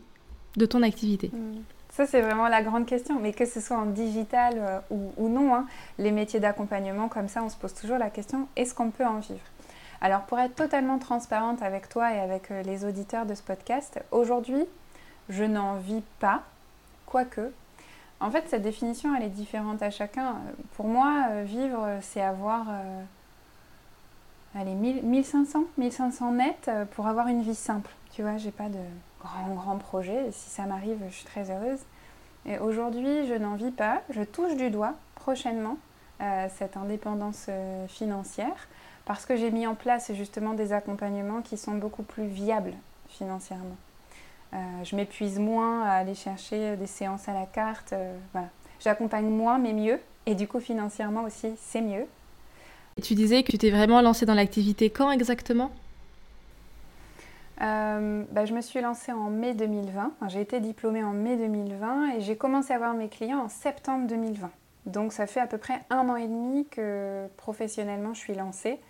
de 0.57 0.65
ton 0.65 0.83
activité? 0.83 1.33
Hmm. 1.33 1.63
Ça, 1.93 2.07
c'est 2.07 2.23
vraiment 2.23 2.49
la 2.49 2.63
grande 2.63 2.87
question. 2.87 3.21
Mais 3.21 3.33
que 3.33 3.45
ce 3.45 3.61
soit 3.61 3.77
en 3.77 3.85
digital 3.85 4.55
euh, 4.57 4.81
ou, 5.19 5.29
non, 5.29 5.55
hein, 5.55 5.67
les 5.99 6.11
métiers 6.11 6.41
d'accompagnement, 6.41 7.09
comme 7.09 7.29
ça, 7.29 7.43
on 7.45 7.51
se 7.51 7.57
pose 7.57 7.75
toujours 7.75 7.99
la 7.99 8.09
question, 8.09 8.49
est-ce 8.57 8.75
qu'on 8.75 8.91
peut 8.91 9.05
en 9.05 9.19
vivre? 9.19 9.45
Alors, 10.01 10.23
pour 10.23 10.39
être 10.41 10.57
totalement 10.57 10.99
transparente 10.99 11.63
avec 11.63 11.89
toi 11.91 12.13
et 12.15 12.19
avec 12.19 12.51
euh, 12.51 12.63
les 12.63 12.87
auditeurs 12.87 13.27
de 13.27 13.35
ce 13.35 13.43
podcast, 13.43 14.03
aujourd'hui, 14.11 14.65
je 15.29 15.45
n'en 15.45 15.77
vis 15.77 16.03
pas, 16.19 16.43
quoique. 17.05 17.53
En 18.21 18.31
fait, 18.31 18.45
cette 18.49 18.63
définition, 18.63 19.15
elle 19.15 19.25
est 19.25 19.29
différente 19.29 19.83
à 19.83 19.91
chacun. 19.91 20.37
Pour 20.77 20.87
moi, 20.87 21.27
euh, 21.31 21.43
vivre, 21.45 21.87
c'est 22.01 22.23
avoir... 22.23 22.69
allez, 24.55 24.75
1500, 24.75 25.65
1500 25.77 26.33
net 26.33 26.71
pour 26.93 27.07
avoir 27.07 27.29
une 27.29 27.43
vie 27.43 27.55
simple. 27.55 27.91
Tu 28.15 28.23
vois, 28.23 28.39
j'ai 28.39 28.51
pas 28.51 28.69
de 28.71 28.79
grand, 29.23 29.77
projet. 29.79 30.31
si 30.33 30.51
ça 30.51 30.65
m'arrive, 30.65 30.99
je 31.09 31.15
suis 31.15 31.25
très 31.25 31.51
heureuse. 31.51 31.81
Et 32.47 32.59
aujourd'hui, 32.59 33.27
je 33.27 33.35
n'en 33.35 33.55
vis 33.55 33.71
pas. 33.71 34.03
Je 34.11 34.23
touche 34.23 34.57
du 34.57 34.71
doigt 34.71 34.95
prochainement 35.15 35.77
euh, 36.21 36.49
cette 36.57 36.77
indépendance 36.77 37.47
euh, 37.49 37.87
financière 37.89 38.69
parce 39.05 39.27
que 39.27 39.37
j'ai 39.37 39.51
mis 39.51 39.67
en 39.67 39.75
place 39.75 40.13
justement 40.15 40.55
des 40.55 40.73
accompagnements 40.73 41.43
qui 41.43 41.57
sont 41.57 41.75
beaucoup 41.75 42.03
plus 42.03 42.27
viables 42.27 42.75
financièrement. 43.09 43.77
Euh, 44.55 44.59
je 44.85 44.97
m'épuise 44.97 45.39
moins 45.39 45.83
à 45.83 45.93
aller 45.93 46.15
chercher 46.15 46.77
des 46.77 46.87
séances 46.87 47.29
à 47.29 47.33
la 47.33 47.47
carte. 47.47 47.95
J'accompagne 48.81 49.29
moins 49.29 49.59
mais 49.59 49.73
mieux. 49.73 50.01
Et 50.27 50.35
du 50.35 50.47
coup, 50.47 50.61
financièrement 50.61 51.25
aussi, 51.25 51.55
c'est 51.59 51.81
mieux. 51.81 52.07
tu 53.03 53.15
disais 53.15 53.43
que 53.43 53.51
tu 53.51 53.59
t'es 53.59 53.71
vraiment 53.71 54.01
lancée 54.01 54.27
dans 54.27 54.35
l'activité 54.35 54.91
quand 54.91 55.11
exactement? 55.11 55.73
Euh, 57.63 58.25
bah, 58.31 58.45
je 58.45 58.55
me 58.55 58.61
suis 58.61 58.81
lancée 58.81 59.13
en 59.13 59.31
mai 59.31 59.55
2020. 59.55 60.13
j'ai 60.29 60.41
été 60.41 60.61
diplômée 60.61 61.05
en 61.05 61.13
mai 61.13 61.37
2020 61.37 62.17
et 62.17 62.21
j'ai 62.21 62.37
commencé 62.37 62.73
à 62.73 62.79
voir 62.79 62.95
mes 62.95 63.09
clients 63.09 63.45
en 63.45 63.49
septembre 63.49 64.07
2020. 64.09 64.51
Donc 64.87 65.13
ça 65.13 65.27
fait 65.27 65.41
à 65.41 65.47
peu 65.47 65.59
près 65.59 65.81
un 65.91 66.09
an 66.09 66.17
et 66.17 66.27
demi 66.27 66.67
que 66.67 67.27
professionnellement 67.37 68.15
je 68.15 68.21
suis 68.21 68.35
lancée. 68.35 68.81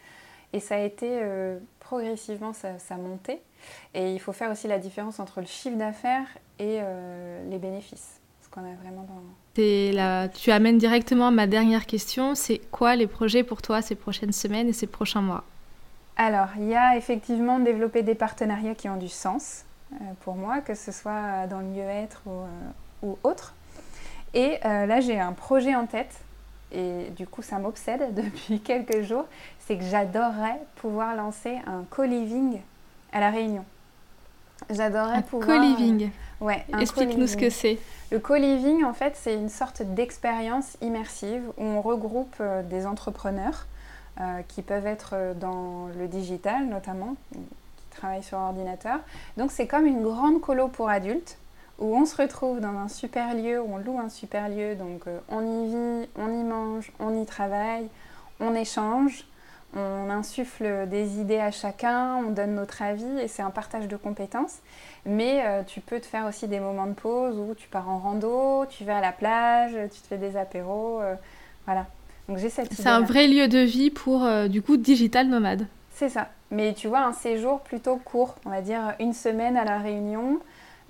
Et 0.54 0.60
ça 0.60 0.76
a 0.76 0.78
été 0.78 1.08
euh, 1.22 1.58
progressivement, 1.80 2.52
ça, 2.52 2.78
ça 2.78 2.96
montait. 2.96 3.40
Et 3.94 4.12
il 4.12 4.18
faut 4.20 4.32
faire 4.32 4.50
aussi 4.50 4.68
la 4.68 4.78
différence 4.78 5.18
entre 5.18 5.40
le 5.40 5.46
chiffre 5.46 5.76
d'affaires 5.76 6.26
et 6.58 6.78
euh, 6.80 7.48
les 7.50 7.58
bénéfices. 7.58 8.20
Ce 8.42 8.48
qu'on 8.50 8.60
a 8.60 8.74
vraiment 8.82 9.04
dans... 9.04 9.22
Tu 9.54 10.50
amènes 10.50 10.78
directement 10.78 11.28
à 11.28 11.30
ma 11.30 11.46
dernière 11.46 11.86
question. 11.86 12.34
C'est 12.34 12.58
quoi 12.70 12.96
les 12.96 13.06
projets 13.06 13.44
pour 13.44 13.62
toi 13.62 13.80
ces 13.80 13.94
prochaines 13.94 14.32
semaines 14.32 14.68
et 14.68 14.72
ces 14.72 14.86
prochains 14.86 15.22
mois? 15.22 15.44
Alors, 16.16 16.48
il 16.58 16.68
y 16.68 16.74
a 16.74 16.96
effectivement 16.96 17.58
développer 17.58 18.02
des 18.02 18.14
partenariats 18.14 18.74
qui 18.74 18.88
ont 18.88 18.96
du 18.96 19.08
sens 19.08 19.64
pour 20.20 20.34
moi, 20.34 20.60
que 20.60 20.74
ce 20.74 20.92
soit 20.92 21.46
dans 21.48 21.58
le 21.58 21.66
mieux-être 21.66 22.22
ou, 22.26 23.06
ou 23.06 23.18
autre. 23.22 23.54
Et 24.34 24.58
là, 24.62 25.00
j'ai 25.00 25.18
un 25.18 25.32
projet 25.32 25.74
en 25.74 25.86
tête 25.86 26.14
et 26.72 27.10
du 27.16 27.26
coup 27.26 27.42
ça 27.42 27.58
m'obsède 27.58 28.14
depuis 28.14 28.60
quelques 28.60 29.02
jours, 29.02 29.26
c'est 29.60 29.76
que 29.76 29.84
j'adorerais 29.84 30.60
pouvoir 30.76 31.14
lancer 31.14 31.58
un 31.66 31.84
co-living 31.90 32.60
à 33.12 33.20
La 33.20 33.30
Réunion. 33.30 33.64
J'adorerais 34.70 35.18
un 35.18 35.22
pouvoir... 35.22 35.58
co-living 35.58 36.04
euh, 36.04 36.44
Ouais. 36.44 36.64
Explique-nous 36.80 37.28
ce 37.28 37.36
que 37.36 37.50
c'est. 37.50 37.78
Le 38.10 38.18
co-living, 38.18 38.84
en 38.84 38.94
fait, 38.94 39.16
c'est 39.16 39.34
une 39.34 39.48
sorte 39.48 39.82
d'expérience 39.82 40.76
immersive 40.80 41.42
où 41.56 41.62
on 41.62 41.80
regroupe 41.80 42.34
euh, 42.40 42.62
des 42.62 42.86
entrepreneurs 42.86 43.66
euh, 44.20 44.42
qui 44.46 44.60
peuvent 44.60 44.86
être 44.86 45.34
dans 45.40 45.88
le 45.98 46.06
digital 46.06 46.66
notamment, 46.66 47.16
qui 47.32 47.96
travaillent 47.96 48.22
sur 48.22 48.36
ordinateur. 48.36 49.00
Donc 49.38 49.50
c'est 49.50 49.66
comme 49.66 49.86
une 49.86 50.02
grande 50.02 50.38
colo 50.42 50.68
pour 50.68 50.90
adultes 50.90 51.38
où 51.78 51.96
on 51.96 52.04
se 52.04 52.20
retrouve 52.20 52.60
dans 52.60 52.76
un 52.76 52.88
super 52.88 53.34
lieu, 53.34 53.58
on 53.60 53.78
loue 53.78 53.98
un 53.98 54.10
super 54.10 54.50
lieu, 54.50 54.74
donc 54.74 55.06
euh, 55.06 55.18
on 55.30 55.40
y 55.40 55.66
vit, 55.68 56.08
on 56.16 56.28
y 56.28 56.44
mange, 56.44 56.92
on 57.00 57.20
y 57.20 57.24
travaille, 57.24 57.88
on 58.38 58.54
échange, 58.54 59.24
on 59.74 60.10
insuffle 60.10 60.86
des 60.88 61.18
idées 61.18 61.40
à 61.40 61.50
chacun, 61.50 62.16
on 62.16 62.32
donne 62.32 62.54
notre 62.54 62.82
avis 62.82 63.18
et 63.18 63.28
c'est 63.28 63.42
un 63.42 63.50
partage 63.50 63.88
de 63.88 63.96
compétences. 63.96 64.58
Mais 65.06 65.42
euh, 65.46 65.62
tu 65.62 65.80
peux 65.80 65.98
te 65.98 66.06
faire 66.06 66.26
aussi 66.26 66.46
des 66.48 66.60
moments 66.60 66.86
de 66.86 66.92
pause 66.92 67.38
où 67.38 67.54
tu 67.54 67.66
pars 67.68 67.88
en 67.88 67.98
rando, 67.98 68.66
tu 68.66 68.84
vas 68.84 68.98
à 68.98 69.00
la 69.00 69.12
plage, 69.12 69.72
tu 69.90 70.00
te 70.02 70.06
fais 70.06 70.18
des 70.18 70.36
apéros, 70.36 71.00
voilà. 71.64 71.86
Donc 72.28 72.38
j'ai 72.38 72.50
cette 72.50 72.72
C'est 72.72 72.88
un 72.88 73.00
vrai 73.00 73.26
lieu 73.26 73.48
de 73.48 73.58
vie 73.58 73.90
pour 73.90 74.26
du 74.48 74.62
coup 74.62 74.76
digital 74.76 75.28
nomade. 75.28 75.66
C'est 75.90 76.08
ça. 76.08 76.28
Mais 76.50 76.74
tu 76.74 76.86
vois, 76.88 77.00
un 77.00 77.12
séjour 77.12 77.60
plutôt 77.60 77.96
court, 77.96 78.36
on 78.44 78.50
va 78.50 78.60
dire 78.60 78.94
une 79.00 79.14
semaine 79.14 79.56
à 79.56 79.64
la 79.64 79.78
Réunion, 79.78 80.38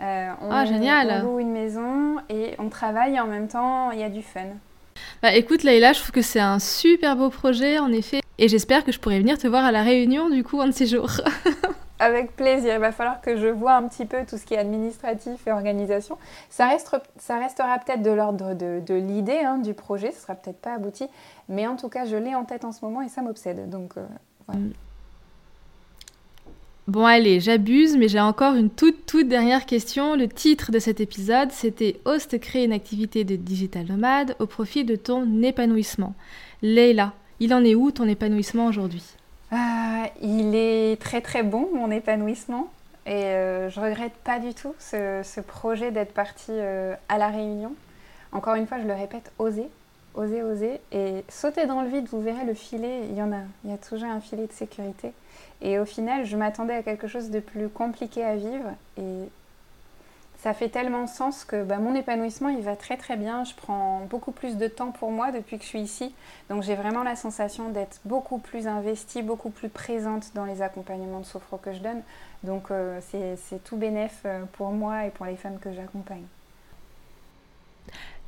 euh, 0.00 0.30
on, 0.40 0.50
ah, 0.50 0.64
génial. 0.64 1.22
on 1.22 1.34
loue 1.34 1.38
une 1.38 1.52
maison 1.52 2.16
et 2.28 2.54
on 2.58 2.68
travaille 2.68 3.14
et 3.14 3.20
en 3.20 3.28
même 3.28 3.46
temps, 3.46 3.92
il 3.92 4.00
y 4.00 4.02
a 4.02 4.08
du 4.08 4.22
fun. 4.22 4.40
Bah 5.22 5.32
écoute 5.34 5.62
Leïla, 5.62 5.92
je 5.92 6.00
trouve 6.00 6.10
que 6.10 6.22
c'est 6.22 6.40
un 6.40 6.58
super 6.58 7.16
beau 7.16 7.30
projet 7.30 7.78
en 7.78 7.92
effet. 7.92 8.20
Et 8.38 8.48
j'espère 8.48 8.84
que 8.84 8.90
je 8.90 8.98
pourrai 8.98 9.20
venir 9.20 9.38
te 9.38 9.46
voir 9.46 9.64
à 9.64 9.70
la 9.70 9.82
Réunion 9.82 10.28
du 10.28 10.42
coup 10.42 10.60
un 10.60 10.66
de 10.66 10.72
ces 10.72 10.86
jours. 10.86 11.12
Avec 12.02 12.34
plaisir. 12.34 12.74
Il 12.74 12.80
va 12.80 12.90
falloir 12.90 13.20
que 13.20 13.36
je 13.36 13.46
vois 13.46 13.74
un 13.74 13.86
petit 13.86 14.06
peu 14.06 14.26
tout 14.28 14.36
ce 14.36 14.44
qui 14.44 14.54
est 14.54 14.58
administratif 14.58 15.46
et 15.46 15.52
organisation. 15.52 16.18
Ça, 16.50 16.66
reste, 16.66 16.96
ça 17.16 17.38
restera 17.38 17.78
peut-être 17.78 18.02
de 18.02 18.10
l'ordre 18.10 18.54
de, 18.54 18.94
l'idée 18.94 19.38
hein, 19.38 19.58
du 19.58 19.72
projet. 19.72 20.10
Ce 20.10 20.22
sera 20.22 20.34
peut-être 20.34 20.60
pas 20.60 20.74
abouti. 20.74 21.06
Mais 21.48 21.68
en 21.68 21.76
tout 21.76 21.88
cas, 21.88 22.04
je 22.04 22.16
l'ai 22.16 22.34
en 22.34 22.44
tête 22.44 22.64
en 22.64 22.72
ce 22.72 22.84
moment 22.84 23.02
et 23.02 23.08
ça 23.08 23.22
m'obsède. 23.22 23.70
Donc 23.70 23.92
euh. 23.96 24.06
Mm. 24.52 24.72
Bon 26.88 27.06
allez, 27.06 27.38
j'abuse, 27.38 27.96
mais 27.96 28.08
j'ai 28.08 28.18
encore 28.18 28.56
une 28.56 28.68
toute 28.68 29.06
toute 29.06 29.28
dernière 29.28 29.64
question. 29.64 30.16
Le 30.16 30.26
titre 30.26 30.72
de 30.72 30.80
cet 30.80 31.00
épisode, 31.00 31.52
c'était 31.52 32.00
Host 32.04 32.40
créer 32.40 32.64
une 32.64 32.72
activité 32.72 33.22
de 33.22 33.36
digital 33.36 33.86
nomade 33.86 34.34
au 34.40 34.46
profit 34.46 34.84
de 34.84 34.96
ton 34.96 35.40
épanouissement. 35.42 36.14
Leila, 36.62 37.12
il 37.38 37.54
en 37.54 37.62
est 37.62 37.76
où 37.76 37.92
ton 37.92 38.08
épanouissement 38.08 38.66
aujourd'hui? 38.66 39.04
Il 40.20 40.54
est 40.54 41.00
très 41.00 41.20
très 41.20 41.42
bon 41.42 41.68
mon 41.74 41.90
épanouissement 41.90 42.68
et 43.06 43.24
euh, 43.24 43.68
je 43.68 43.80
regrette 43.80 44.14
pas 44.24 44.38
du 44.38 44.54
tout 44.54 44.74
ce, 44.78 45.40
projet 45.40 45.90
d'être 45.90 46.14
parti 46.14 46.52
euh, 46.52 46.94
à 47.08 47.18
la 47.18 47.28
Réunion. 47.28 47.74
Encore 48.30 48.54
une 48.54 48.68
fois, 48.68 48.78
je 48.80 48.86
le 48.86 48.94
répète, 48.94 49.32
oser, 49.40 49.68
oser, 50.14 50.42
oser 50.42 50.80
et 50.92 51.24
sauter 51.28 51.66
dans 51.66 51.82
le 51.82 51.88
vide. 51.88 52.06
Vous 52.12 52.22
verrez 52.22 52.44
le 52.44 52.54
filet, 52.54 53.00
il 53.10 53.16
y 53.16 53.22
en 53.22 53.32
a, 53.32 53.40
il 53.64 53.70
y 53.70 53.74
a 53.74 53.78
toujours 53.78 54.08
un 54.08 54.20
filet 54.20 54.46
de 54.46 54.52
sécurité. 54.52 55.12
Et 55.60 55.78
au 55.80 55.84
final, 55.84 56.24
je 56.24 56.36
m'attendais 56.36 56.74
à 56.74 56.82
quelque 56.82 57.08
chose 57.08 57.30
de 57.30 57.40
plus 57.40 57.68
compliqué 57.68 58.24
à 58.24 58.36
vivre. 58.36 58.70
Ça 60.42 60.54
fait 60.54 60.68
tellement 60.68 61.06
sens 61.06 61.44
que 61.44 61.62
bah, 61.62 61.78
mon 61.78 61.94
épanouissement, 61.94 62.48
il 62.48 62.62
va 62.62 62.74
très 62.74 62.96
très 62.96 63.16
bien. 63.16 63.44
Je 63.44 63.54
prends 63.54 64.00
beaucoup 64.10 64.32
plus 64.32 64.56
de 64.56 64.66
temps 64.66 64.90
pour 64.90 65.12
moi 65.12 65.30
depuis 65.30 65.56
que 65.56 65.62
je 65.62 65.68
suis 65.68 65.80
ici. 65.80 66.12
Donc 66.50 66.64
j'ai 66.64 66.74
vraiment 66.74 67.04
la 67.04 67.14
sensation 67.14 67.68
d'être 67.68 68.00
beaucoup 68.04 68.38
plus 68.38 68.66
investie, 68.66 69.22
beaucoup 69.22 69.50
plus 69.50 69.68
présente 69.68 70.32
dans 70.34 70.44
les 70.44 70.60
accompagnements 70.60 71.20
de 71.20 71.26
sophro 71.26 71.58
que 71.58 71.72
je 71.72 71.78
donne. 71.78 72.02
Donc 72.42 72.72
euh, 72.72 72.98
c'est 73.08 73.62
tout 73.62 73.76
bénéf 73.76 74.22
euh, 74.24 74.42
pour 74.54 74.72
moi 74.72 75.06
et 75.06 75.10
pour 75.10 75.26
les 75.26 75.36
femmes 75.36 75.60
que 75.60 75.72
j'accompagne. 75.72 76.24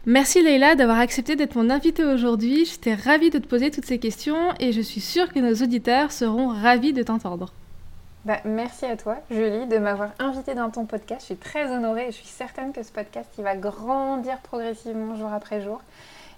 Merci 0.07 0.41
Leïla 0.41 0.77
d'avoir 0.77 1.01
accepté 1.01 1.35
d'être 1.35 1.57
mon 1.57 1.69
invitée 1.69 2.05
aujourd'hui. 2.05 2.65
J'étais 2.65 2.95
ravie 2.95 3.31
de 3.31 3.39
te 3.39 3.49
poser 3.49 3.73
toutes 3.73 3.87
ces 3.87 3.99
questions 3.99 4.53
et 4.61 4.71
je 4.71 4.81
suis 4.81 5.01
sûre 5.01 5.33
que 5.33 5.41
nos 5.41 5.65
auditeurs 5.65 6.13
seront 6.13 6.47
ravis 6.47 6.93
de 6.93 7.03
t'entendre. 7.03 7.53
Bah, 8.25 8.39
merci 8.47 8.87
à 8.87 8.97
toi, 8.97 9.17
Julie, 9.31 9.67
de 9.67 9.77
m'avoir 9.77 10.11
invitée 10.19 10.55
dans 10.55 10.71
ton 10.71 10.87
podcast. 10.87 11.21
Je 11.21 11.27
suis 11.27 11.37
très 11.37 11.71
honorée 11.71 12.05
et 12.09 12.11
je 12.11 12.17
suis 12.17 12.27
certaine 12.27 12.73
que 12.73 12.83
ce 12.83 12.91
podcast 12.91 13.29
il 13.37 13.45
va 13.45 13.55
grandir 13.55 14.39
progressivement 14.39 15.15
jour 15.15 15.31
après 15.31 15.61
jour 15.61 15.83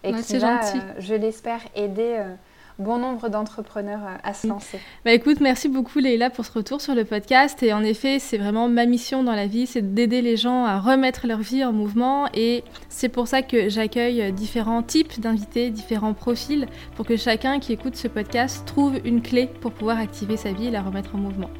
et 0.03 0.13
ouais, 0.13 0.21
qui 0.21 0.39
va, 0.39 0.61
gentil. 0.61 0.79
Euh, 0.79 0.95
je 0.99 1.15
l'espère, 1.15 1.61
aider 1.77 2.17
euh, 2.19 2.35
bon 2.81 2.99
nombre 2.99 3.29
d'entrepreneurs 3.29 4.01
à 4.25 4.35
se 4.35 4.49
lancer. 4.49 4.81
Bah 5.05 5.13
écoute, 5.13 5.39
merci 5.41 5.69
beaucoup 5.69 6.01
Leïla 6.01 6.29
pour 6.29 6.45
ce 6.45 6.51
retour 6.51 6.81
sur 6.81 6.97
le 6.97 7.05
podcast. 7.05 7.63
Et 7.63 7.73
en 7.73 7.85
effet, 7.85 8.19
c'est 8.19 8.39
vraiment 8.39 8.69
ma 8.69 8.85
mission 8.87 9.23
dans 9.23 9.37
la 9.37 9.47
vie, 9.47 9.69
c'est 9.69 9.95
d'aider 9.95 10.23
les 10.23 10.37
gens 10.37 10.65
à 10.65 10.81
remettre 10.81 11.29
leur 11.29 11.39
vie 11.39 11.65
en 11.65 11.73
mouvement. 11.73 12.29
Et 12.35 12.65
c'est 12.89 13.09
pour 13.09 13.29
ça 13.29 13.43
que 13.43 13.69
j'accueille 13.69 14.33
différents 14.33 14.83
types 14.83 15.21
d'invités, 15.21 15.71
différents 15.71 16.15
profils, 16.15 16.67
pour 16.97 17.07
que 17.07 17.17
chacun 17.17 17.61
qui 17.61 17.73
écoute 17.73 17.95
ce 17.95 18.09
podcast 18.09 18.67
trouve 18.67 18.99
une 19.05 19.23
clé 19.23 19.49
pour 19.61 19.71
pouvoir 19.71 20.01
activer 20.01 20.37
sa 20.37 20.51
vie 20.51 20.67
et 20.67 20.71
la 20.73 20.83
remettre 20.83 21.15
en 21.15 21.19
mouvement. 21.19 21.51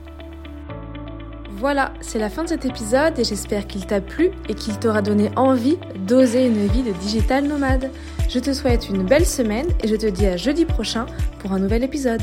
Voilà, 1.59 1.95
c'est 2.03 2.19
la 2.19 2.29
fin 2.29 2.45
de 2.45 2.51
cet 2.51 2.67
épisode 2.67 3.19
et 3.19 3.25
j'espère 3.25 3.67
qu'il 3.67 3.87
t'a 3.87 4.03
plu 4.03 4.31
et 4.47 4.53
qu'il 4.53 4.79
t'aura 4.79 5.01
donné 5.01 5.31
envie 5.37 5.79
d'oser 6.07 6.45
une 6.47 6.67
vie 6.67 6.83
de 6.83 6.93
digital 6.93 7.47
nomade. 7.47 7.91
Je 8.29 8.39
te 8.41 8.53
souhaite 8.53 8.91
une 8.91 9.05
belle 9.05 9.25
semaine 9.25 9.67
et 9.83 9.89
je 9.89 9.97
te 9.97 10.05
dis 10.05 10.27
à 10.27 10.37
jeudi 10.37 10.67
prochain 10.67 11.07
pour 11.39 11.53
un 11.53 11.59
nouvel 11.59 11.83
épisode. 11.83 12.21